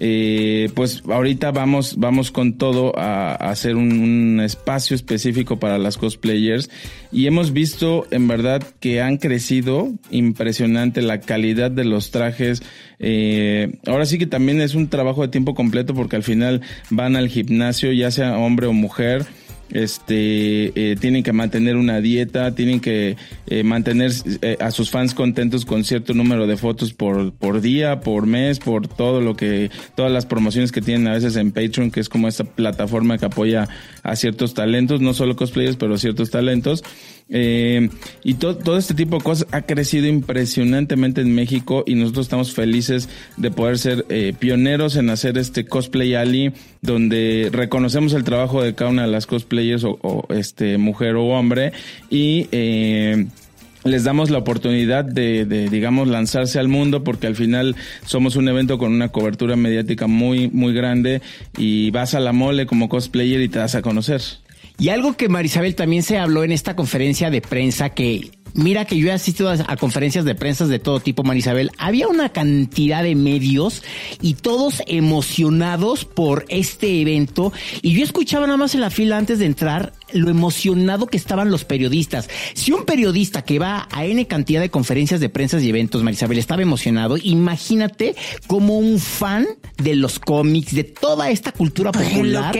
eh, 0.00 0.70
pues 0.74 1.02
ahorita 1.08 1.50
vamos, 1.50 1.96
vamos 1.98 2.30
con 2.30 2.56
todo 2.56 2.96
a, 2.96 3.34
hacer 3.34 3.74
un, 3.74 4.40
espacio 4.40 4.94
específico 4.94 5.58
para 5.58 5.76
las 5.76 5.98
cosplayers 5.98 6.70
y 7.10 7.26
hemos 7.26 7.52
visto 7.52 8.06
en 8.12 8.28
verdad 8.28 8.62
que 8.78 9.00
han 9.02 9.16
crecido 9.16 9.92
impresionante 10.10 11.02
la 11.02 11.20
calidad 11.20 11.72
de 11.72 11.84
los 11.84 12.12
trajes. 12.12 12.62
Eh, 13.00 13.78
ahora 13.86 14.06
sí 14.06 14.18
que 14.18 14.26
también 14.26 14.60
es 14.60 14.76
un 14.76 14.88
trabajo 14.88 15.22
de 15.22 15.28
tiempo 15.28 15.54
completo 15.54 15.94
porque 15.94 16.16
al 16.16 16.22
final 16.22 16.62
van 16.90 17.16
al 17.16 17.28
gimnasio, 17.28 17.92
ya 17.92 18.12
sea 18.12 18.38
hombre 18.38 18.68
o 18.68 18.72
mujer 18.72 19.26
este 19.70 20.92
eh, 20.92 20.96
tienen 20.96 21.22
que 21.22 21.32
mantener 21.32 21.76
una 21.76 22.00
dieta, 22.00 22.54
tienen 22.54 22.80
que 22.80 23.16
eh, 23.46 23.62
mantener 23.62 24.12
eh, 24.42 24.56
a 24.60 24.70
sus 24.70 24.90
fans 24.90 25.14
contentos 25.14 25.64
con 25.64 25.84
cierto 25.84 26.14
número 26.14 26.46
de 26.46 26.56
fotos 26.56 26.92
por, 26.92 27.32
por 27.32 27.60
día, 27.60 28.00
por 28.00 28.26
mes, 28.26 28.58
por 28.58 28.88
todo 28.88 29.20
lo 29.20 29.36
que, 29.36 29.70
todas 29.94 30.10
las 30.10 30.26
promociones 30.26 30.72
que 30.72 30.80
tienen 30.80 31.08
a 31.08 31.12
veces 31.12 31.36
en 31.36 31.52
Patreon, 31.52 31.90
que 31.90 32.00
es 32.00 32.08
como 32.08 32.28
esta 32.28 32.44
plataforma 32.44 33.18
que 33.18 33.26
apoya 33.26 33.68
a 34.02 34.16
ciertos 34.16 34.54
talentos, 34.54 35.00
no 35.00 35.14
solo 35.14 35.36
cosplayers, 35.36 35.76
pero 35.76 35.98
ciertos 35.98 36.30
talentos. 36.30 36.82
Eh, 37.30 37.90
y 38.24 38.34
todo 38.34 38.78
este 38.78 38.94
tipo 38.94 39.18
de 39.18 39.24
cosas 39.24 39.46
ha 39.52 39.62
crecido 39.62 40.06
impresionantemente 40.06 41.20
en 41.20 41.34
México 41.34 41.84
y 41.86 41.94
nosotros 41.94 42.26
estamos 42.26 42.54
felices 42.54 43.08
de 43.36 43.50
poder 43.50 43.78
ser 43.78 44.06
eh, 44.08 44.32
pioneros 44.38 44.96
en 44.96 45.10
hacer 45.10 45.36
este 45.36 45.66
cosplay 45.66 46.14
alley 46.14 46.52
donde 46.80 47.50
reconocemos 47.52 48.14
el 48.14 48.24
trabajo 48.24 48.62
de 48.62 48.74
cada 48.74 48.90
una 48.90 49.02
de 49.02 49.08
las 49.08 49.26
cosplayers 49.26 49.84
o, 49.84 50.26
este 50.30 50.78
mujer 50.78 51.16
o 51.16 51.26
hombre 51.26 51.72
y 52.08 52.48
eh, 52.50 53.26
les 53.84 54.04
damos 54.04 54.30
la 54.30 54.38
oportunidad 54.38 55.04
de, 55.04 55.44
de, 55.44 55.68
digamos, 55.68 56.08
lanzarse 56.08 56.58
al 56.58 56.68
mundo 56.68 57.04
porque 57.04 57.26
al 57.26 57.36
final 57.36 57.76
somos 58.06 58.36
un 58.36 58.48
evento 58.48 58.78
con 58.78 58.92
una 58.92 59.10
cobertura 59.10 59.54
mediática 59.54 60.06
muy, 60.06 60.48
muy 60.48 60.72
grande 60.72 61.20
y 61.56 61.90
vas 61.90 62.14
a 62.14 62.20
la 62.20 62.32
mole 62.32 62.66
como 62.66 62.88
cosplayer 62.88 63.40
y 63.40 63.48
te 63.48 63.58
das 63.58 63.74
a 63.74 63.82
conocer. 63.82 64.22
Y 64.78 64.90
algo 64.90 65.16
que 65.16 65.28
Marisabel 65.28 65.74
también 65.74 66.02
se 66.02 66.18
habló 66.18 66.44
en 66.44 66.52
esta 66.52 66.76
conferencia 66.76 67.30
de 67.30 67.40
prensa 67.40 67.90
que 67.90 68.30
Mira 68.54 68.86
que 68.86 68.96
yo 68.96 69.08
he 69.08 69.12
asistido 69.12 69.50
a, 69.50 69.76
conferencias 69.76 70.24
de 70.24 70.34
prensa 70.34 70.66
de 70.66 70.78
todo 70.78 71.00
tipo, 71.00 71.22
Marisabel. 71.22 71.70
Había 71.78 72.08
una 72.08 72.30
cantidad 72.30 73.02
de 73.02 73.14
medios 73.14 73.82
y 74.20 74.34
todos 74.34 74.82
emocionados 74.86 76.04
por 76.04 76.44
este 76.48 77.00
evento. 77.00 77.52
Y 77.82 77.92
yo 77.92 78.02
escuchaba 78.02 78.46
nada 78.46 78.56
más 78.56 78.74
en 78.74 78.80
la 78.80 78.90
fila 78.90 79.16
antes 79.16 79.38
de 79.38 79.46
entrar 79.46 79.92
lo 80.12 80.30
emocionado 80.30 81.06
que 81.06 81.16
estaban 81.16 81.50
los 81.50 81.64
periodistas. 81.64 82.28
Si 82.54 82.72
un 82.72 82.84
periodista 82.84 83.42
que 83.42 83.58
va 83.58 83.88
a 83.90 84.04
N 84.04 84.26
cantidad 84.26 84.60
de 84.60 84.70
conferencias 84.70 85.20
de 85.20 85.28
prensa 85.28 85.60
y 85.60 85.68
eventos, 85.68 86.02
Marisabel, 86.02 86.38
estaba 86.38 86.62
emocionado, 86.62 87.16
imagínate 87.16 88.14
como 88.46 88.78
un 88.78 88.98
fan 88.98 89.46
de 89.76 89.94
los 89.94 90.18
cómics, 90.18 90.74
de 90.74 90.84
toda 90.84 91.30
esta 91.30 91.52
cultura 91.52 91.92
popular, 91.92 92.54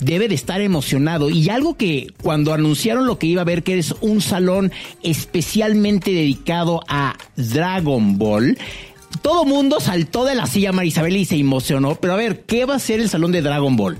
debe 0.00 0.28
de 0.28 0.34
estar 0.34 0.60
emocionado. 0.60 1.30
Y 1.30 1.48
algo 1.48 1.76
que 1.76 2.12
cuando 2.22 2.52
anunciaron 2.52 3.06
lo 3.06 3.18
que 3.18 3.26
iba 3.26 3.42
a 3.42 3.44
ver, 3.44 3.62
que 3.62 3.78
es 3.78 3.94
un 4.00 4.20
salón 4.20 4.72
especialmente 5.02 6.12
dedicado 6.12 6.82
a 6.88 7.16
Dragon 7.36 8.18
Ball, 8.18 8.58
todo 9.22 9.44
mundo 9.44 9.80
saltó 9.80 10.24
de 10.24 10.34
la 10.34 10.46
silla 10.46 10.72
Marisabel 10.72 11.16
y 11.16 11.24
se 11.24 11.36
emocionó. 11.36 11.96
Pero 11.96 12.14
a 12.14 12.16
ver, 12.16 12.42
¿qué 12.42 12.64
va 12.64 12.76
a 12.76 12.78
ser 12.78 13.00
el 13.00 13.08
salón 13.08 13.32
de 13.32 13.42
Dragon 13.42 13.76
Ball? 13.76 13.98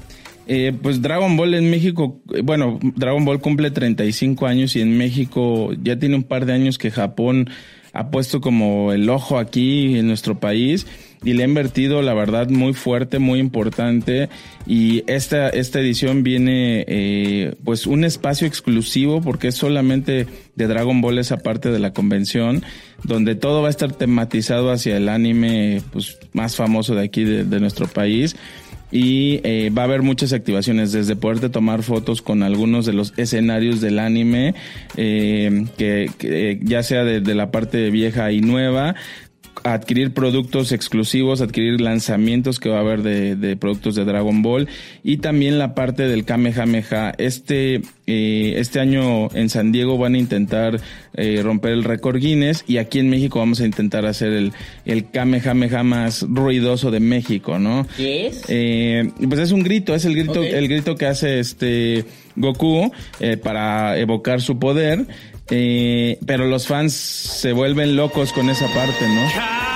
Eh, 0.52 0.72
pues 0.72 1.00
Dragon 1.00 1.36
Ball 1.36 1.54
en 1.54 1.70
México, 1.70 2.20
eh, 2.34 2.40
bueno, 2.42 2.80
Dragon 2.82 3.24
Ball 3.24 3.40
cumple 3.40 3.70
35 3.70 4.48
años 4.48 4.74
y 4.74 4.80
en 4.80 4.98
México 4.98 5.72
ya 5.80 5.96
tiene 5.96 6.16
un 6.16 6.24
par 6.24 6.44
de 6.44 6.52
años 6.52 6.76
que 6.76 6.90
Japón 6.90 7.48
ha 7.92 8.10
puesto 8.10 8.40
como 8.40 8.92
el 8.92 9.08
ojo 9.10 9.38
aquí 9.38 9.96
en 9.96 10.08
nuestro 10.08 10.40
país 10.40 10.88
y 11.22 11.34
le 11.34 11.44
ha 11.44 11.46
invertido, 11.46 12.02
la 12.02 12.14
verdad, 12.14 12.48
muy 12.48 12.72
fuerte, 12.72 13.20
muy 13.20 13.38
importante. 13.38 14.28
Y 14.66 15.04
esta, 15.06 15.50
esta 15.50 15.78
edición 15.78 16.24
viene, 16.24 16.84
eh, 16.88 17.54
pues, 17.62 17.86
un 17.86 18.02
espacio 18.02 18.48
exclusivo 18.48 19.20
porque 19.20 19.48
es 19.48 19.54
solamente 19.54 20.26
de 20.56 20.66
Dragon 20.66 21.00
Ball 21.00 21.18
esa 21.18 21.36
parte 21.36 21.70
de 21.70 21.78
la 21.78 21.92
convención, 21.92 22.64
donde 23.04 23.36
todo 23.36 23.62
va 23.62 23.68
a 23.68 23.70
estar 23.70 23.92
tematizado 23.92 24.72
hacia 24.72 24.96
el 24.96 25.10
anime, 25.10 25.80
pues, 25.92 26.18
más 26.32 26.56
famoso 26.56 26.96
de 26.96 27.04
aquí 27.04 27.22
de, 27.22 27.44
de 27.44 27.60
nuestro 27.60 27.86
país 27.86 28.34
y 28.90 29.40
eh, 29.44 29.70
va 29.76 29.82
a 29.82 29.84
haber 29.84 30.02
muchas 30.02 30.32
activaciones, 30.32 30.92
desde 30.92 31.16
poderte 31.16 31.48
tomar 31.48 31.82
fotos 31.82 32.22
con 32.22 32.42
algunos 32.42 32.86
de 32.86 32.92
los 32.92 33.12
escenarios 33.16 33.80
del 33.80 33.98
anime, 33.98 34.54
eh, 34.96 35.66
que, 35.76 36.58
ya 36.62 36.82
sea 36.82 37.04
de, 37.04 37.20
de, 37.20 37.34
la 37.34 37.50
parte 37.50 37.90
vieja 37.90 38.32
y 38.32 38.40
nueva, 38.40 38.94
adquirir 39.64 40.12
productos 40.12 40.72
exclusivos, 40.72 41.40
adquirir 41.40 41.80
lanzamientos 41.80 42.60
que 42.60 42.68
va 42.68 42.78
a 42.78 42.80
haber 42.80 43.02
de, 43.02 43.36
de, 43.36 43.56
productos 43.56 43.94
de 43.94 44.04
Dragon 44.04 44.42
Ball 44.42 44.68
y 45.02 45.18
también 45.18 45.58
la 45.58 45.74
parte 45.74 46.04
del 46.04 46.24
Kamehameha. 46.24 47.14
Este, 47.18 47.82
eh, 48.06 48.54
este 48.56 48.80
año 48.80 49.30
en 49.34 49.48
San 49.48 49.72
Diego 49.72 49.98
van 49.98 50.14
a 50.14 50.18
intentar 50.18 50.80
eh, 51.14 51.40
romper 51.42 51.72
el 51.72 51.84
récord 51.84 52.18
Guinness 52.18 52.64
y 52.66 52.78
aquí 52.78 52.98
en 52.98 53.10
México 53.10 53.38
vamos 53.38 53.60
a 53.60 53.66
intentar 53.66 54.06
hacer 54.06 54.32
el, 54.32 54.52
el 54.84 55.10
Kamehameha 55.10 55.82
más 55.82 56.22
ruidoso 56.22 56.90
de 56.90 57.00
México, 57.00 57.58
¿no? 57.58 57.86
¿Qué 57.96 58.28
es? 58.28 58.44
Eh, 58.48 59.10
pues 59.28 59.40
es 59.40 59.52
un 59.52 59.62
grito, 59.62 59.94
es 59.94 60.04
el 60.04 60.14
grito, 60.14 60.42
el 60.42 60.68
grito 60.68 60.94
que 60.96 61.06
hace 61.06 61.40
este 61.40 62.04
Goku 62.36 62.90
eh, 63.20 63.36
para 63.36 63.98
evocar 63.98 64.40
su 64.40 64.58
poder. 64.58 65.06
Eh, 65.50 66.18
pero 66.26 66.46
los 66.46 66.66
fans 66.68 66.92
se 66.94 67.52
vuelven 67.52 67.96
locos 67.96 68.32
con 68.32 68.50
esa 68.50 68.66
parte, 68.68 69.08
¿no? 69.08 69.69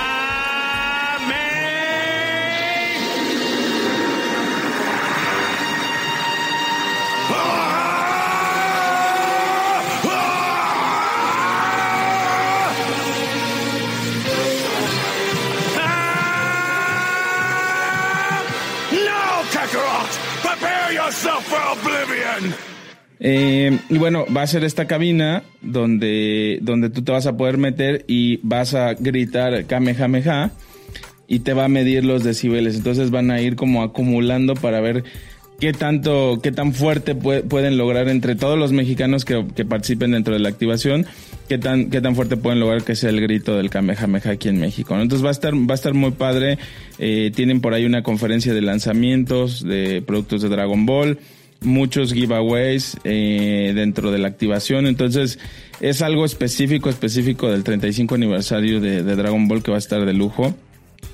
Eh, 23.27 23.79
y 23.89 23.97
bueno, 23.97 24.23
va 24.27 24.43
a 24.43 24.47
ser 24.47 24.63
esta 24.63 24.85
cabina 24.85 25.41
donde, 25.63 26.59
donde 26.61 26.91
tú 26.91 27.01
te 27.01 27.11
vas 27.11 27.25
a 27.25 27.35
poder 27.35 27.57
meter 27.57 28.05
y 28.07 28.39
vas 28.43 28.75
a 28.75 28.93
gritar 28.93 29.65
Kamehameha 29.65 30.51
y 31.27 31.39
te 31.39 31.55
va 31.55 31.65
a 31.65 31.67
medir 31.67 32.05
los 32.05 32.23
decibeles. 32.23 32.75
Entonces 32.75 33.09
van 33.09 33.31
a 33.31 33.41
ir 33.41 33.55
como 33.55 33.81
acumulando 33.81 34.53
para 34.53 34.79
ver 34.79 35.05
qué 35.59 35.73
tanto, 35.73 36.39
qué 36.43 36.51
tan 36.51 36.73
fuerte 36.75 37.15
pueden 37.15 37.79
lograr 37.79 38.09
entre 38.09 38.35
todos 38.35 38.59
los 38.59 38.71
mexicanos 38.71 39.25
que, 39.25 39.43
participen 39.67 40.11
dentro 40.11 40.35
de 40.35 40.39
la 40.39 40.49
activación, 40.49 41.07
qué 41.49 41.57
tan, 41.57 41.89
qué 41.89 42.01
tan 42.01 42.15
fuerte 42.15 42.37
pueden 42.37 42.59
lograr 42.59 42.83
que 42.83 42.95
sea 42.95 43.09
el 43.09 43.21
grito 43.21 43.57
del 43.57 43.71
Kamehameha 43.71 44.33
aquí 44.33 44.49
en 44.49 44.59
México. 44.59 44.93
Entonces 44.93 45.25
va 45.25 45.29
a 45.29 45.31
estar, 45.31 45.55
va 45.55 45.73
a 45.73 45.73
estar 45.73 45.95
muy 45.95 46.11
padre. 46.11 46.59
Eh, 46.99 47.31
tienen 47.33 47.59
por 47.59 47.73
ahí 47.73 47.87
una 47.87 48.03
conferencia 48.03 48.53
de 48.53 48.61
lanzamientos 48.61 49.63
de 49.63 50.03
productos 50.03 50.43
de 50.43 50.49
Dragon 50.49 50.85
Ball 50.85 51.17
muchos 51.61 52.13
giveaways 52.13 52.97
eh, 53.03 53.73
dentro 53.75 54.11
de 54.11 54.19
la 54.19 54.27
activación. 54.27 54.87
Entonces, 54.87 55.39
es 55.81 56.01
algo 56.01 56.25
específico, 56.25 56.89
específico 56.89 57.49
del 57.49 57.63
35 57.63 58.15
aniversario 58.15 58.79
de, 58.79 59.03
Dragon 59.03 59.47
Ball 59.47 59.63
que 59.63 59.71
va 59.71 59.77
a 59.77 59.79
estar 59.79 60.05
de 60.05 60.13
lujo. 60.13 60.55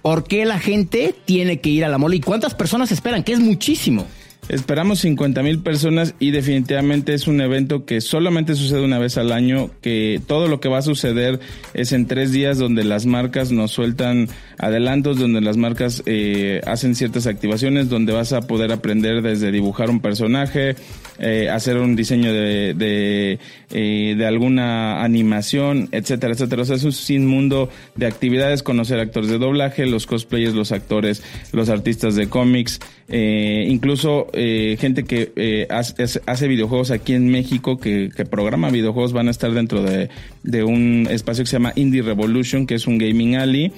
¿por 0.02 0.24
qué 0.24 0.46
la 0.46 0.58
gente 0.58 1.14
tiene 1.26 1.62
que 1.62 1.70
ir 1.70 1.86
a 1.86 1.90
la 1.90 2.00
mole 2.00 2.16
y 2.16 2.22
cuántas 2.22 2.56
personas 2.56 2.92
esperan? 2.92 3.24
Que 3.24 3.34
es 3.34 3.40
muchísimo. 3.40 4.08
Esperamos 4.48 5.00
50 5.00 5.42
mil 5.42 5.60
personas 5.60 6.14
y 6.20 6.30
definitivamente 6.30 7.16
es 7.16 7.28
un 7.28 7.42
evento 7.42 7.86
que 7.86 8.00
solamente 8.00 8.54
sucede 8.54 8.86
una 8.86 9.00
vez 9.00 9.18
al 9.18 9.32
año, 9.32 9.72
que 9.82 10.22
todo 10.28 10.48
lo 10.48 10.60
que 10.60 10.70
va 10.70 10.78
a 10.78 10.84
suceder 10.84 11.40
es 11.74 11.94
en 11.94 12.06
tres 12.06 12.32
días 12.32 12.60
donde 12.60 12.84
las 12.84 13.08
marcas 13.08 13.52
nos 13.52 13.72
sueltan 13.72 14.30
adelantos, 14.60 15.18
donde 15.18 15.42
las 15.42 15.58
marcas 15.58 16.04
eh, 16.06 16.62
hacen 16.68 16.94
ciertas 16.94 17.26
activaciones, 17.26 17.90
donde 17.90 18.14
vas 18.14 18.34
a 18.34 18.42
poder 18.42 18.72
aprender 18.72 19.24
desde 19.24 19.52
dibujar 19.52 19.90
un 19.90 20.00
personaje, 20.00 20.76
eh, 21.20 21.50
hacer 21.50 21.78
un 21.78 21.96
diseño 21.96 22.34
de, 22.34 22.74
de, 22.74 23.40
eh, 23.72 24.16
de, 24.18 24.26
alguna 24.26 25.04
animación, 25.04 25.90
etcétera, 25.92 26.34
etcétera. 26.34 26.62
O 26.62 26.66
sea, 26.66 26.76
es 26.76 26.84
un 26.84 26.92
sin 26.92 27.26
mundo 27.26 27.70
de 27.96 28.06
actividades, 28.06 28.64
conocer 28.64 29.00
actores 29.00 29.30
de 29.30 29.38
doblaje, 29.38 29.86
los 29.86 30.06
cosplayers, 30.06 30.54
los 30.54 30.72
actores, 30.72 31.24
los 31.52 31.70
artistas 31.70 32.16
de 32.16 32.28
cómics, 32.28 32.80
eh, 33.08 33.66
incluso 33.68 34.28
eh, 34.34 34.78
gente 34.80 35.04
que 35.04 35.68
hace, 35.70 36.22
hace, 36.26 36.48
videojuegos 36.48 36.92
aquí 36.92 37.14
en 37.14 37.30
México, 37.30 37.78
que, 37.78 38.10
que, 38.16 38.26
programa 38.26 38.70
videojuegos, 38.70 39.14
van 39.14 39.28
a 39.28 39.32
estar 39.32 39.52
dentro 39.52 39.84
de, 39.84 40.10
de 40.44 40.64
un 40.64 41.08
espacio 41.10 41.44
que 41.44 41.50
se 41.50 41.56
llama 41.56 41.74
Indie 41.76 42.02
Revolution, 42.02 42.68
que 42.68 42.76
es 42.76 42.88
un 42.88 42.98
gaming 42.98 43.36
alley. 43.36 43.72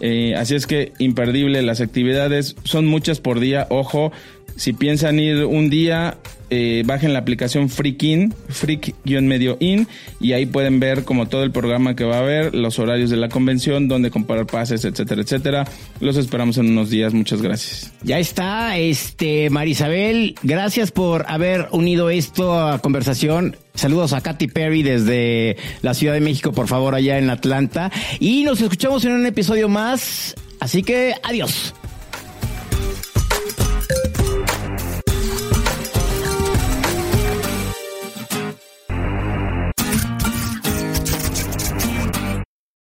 Eh, 0.00 0.34
así 0.36 0.54
es 0.54 0.66
que 0.66 0.92
imperdible 0.98 1.62
las 1.62 1.80
actividades, 1.80 2.56
son 2.64 2.86
muchas 2.86 3.20
por 3.20 3.40
día, 3.40 3.66
ojo, 3.70 4.12
si 4.56 4.72
piensan 4.72 5.18
ir 5.18 5.44
un 5.44 5.70
día, 5.70 6.18
eh, 6.50 6.82
bajen 6.86 7.12
la 7.12 7.18
aplicación 7.18 7.68
Freakin, 7.68 8.34
Freak-medio 8.48 9.56
in, 9.60 9.88
y 10.20 10.32
ahí 10.32 10.46
pueden 10.46 10.78
ver 10.78 11.04
como 11.04 11.26
todo 11.26 11.42
el 11.42 11.50
programa 11.50 11.96
que 11.96 12.04
va 12.04 12.16
a 12.16 12.20
haber, 12.20 12.54
los 12.54 12.78
horarios 12.78 13.10
de 13.10 13.16
la 13.16 13.28
convención, 13.28 13.88
donde 13.88 14.10
comprar 14.10 14.46
pases, 14.46 14.84
etcétera, 14.84 15.22
etcétera. 15.22 15.64
Los 16.00 16.16
esperamos 16.16 16.58
en 16.58 16.70
unos 16.70 16.90
días. 16.90 17.14
Muchas 17.14 17.42
gracias. 17.42 17.92
Ya 18.02 18.18
está, 18.18 18.78
este, 18.78 19.50
Marisabel, 19.50 20.36
gracias 20.42 20.90
por 20.90 21.24
haber 21.28 21.68
unido 21.72 22.10
esto 22.10 22.58
a 22.58 22.78
conversación. 22.78 23.56
Saludos 23.74 24.12
a 24.12 24.20
Katy 24.20 24.46
Perry 24.46 24.82
desde 24.82 25.56
la 25.82 25.94
Ciudad 25.94 26.14
de 26.14 26.20
México, 26.20 26.52
por 26.52 26.68
favor, 26.68 26.94
allá 26.94 27.18
en 27.18 27.30
Atlanta. 27.30 27.90
Y 28.20 28.44
nos 28.44 28.60
escuchamos 28.60 29.04
en 29.04 29.12
un 29.12 29.26
episodio 29.26 29.68
más. 29.68 30.34
Así 30.60 30.82
que 30.82 31.14
adiós. 31.24 31.74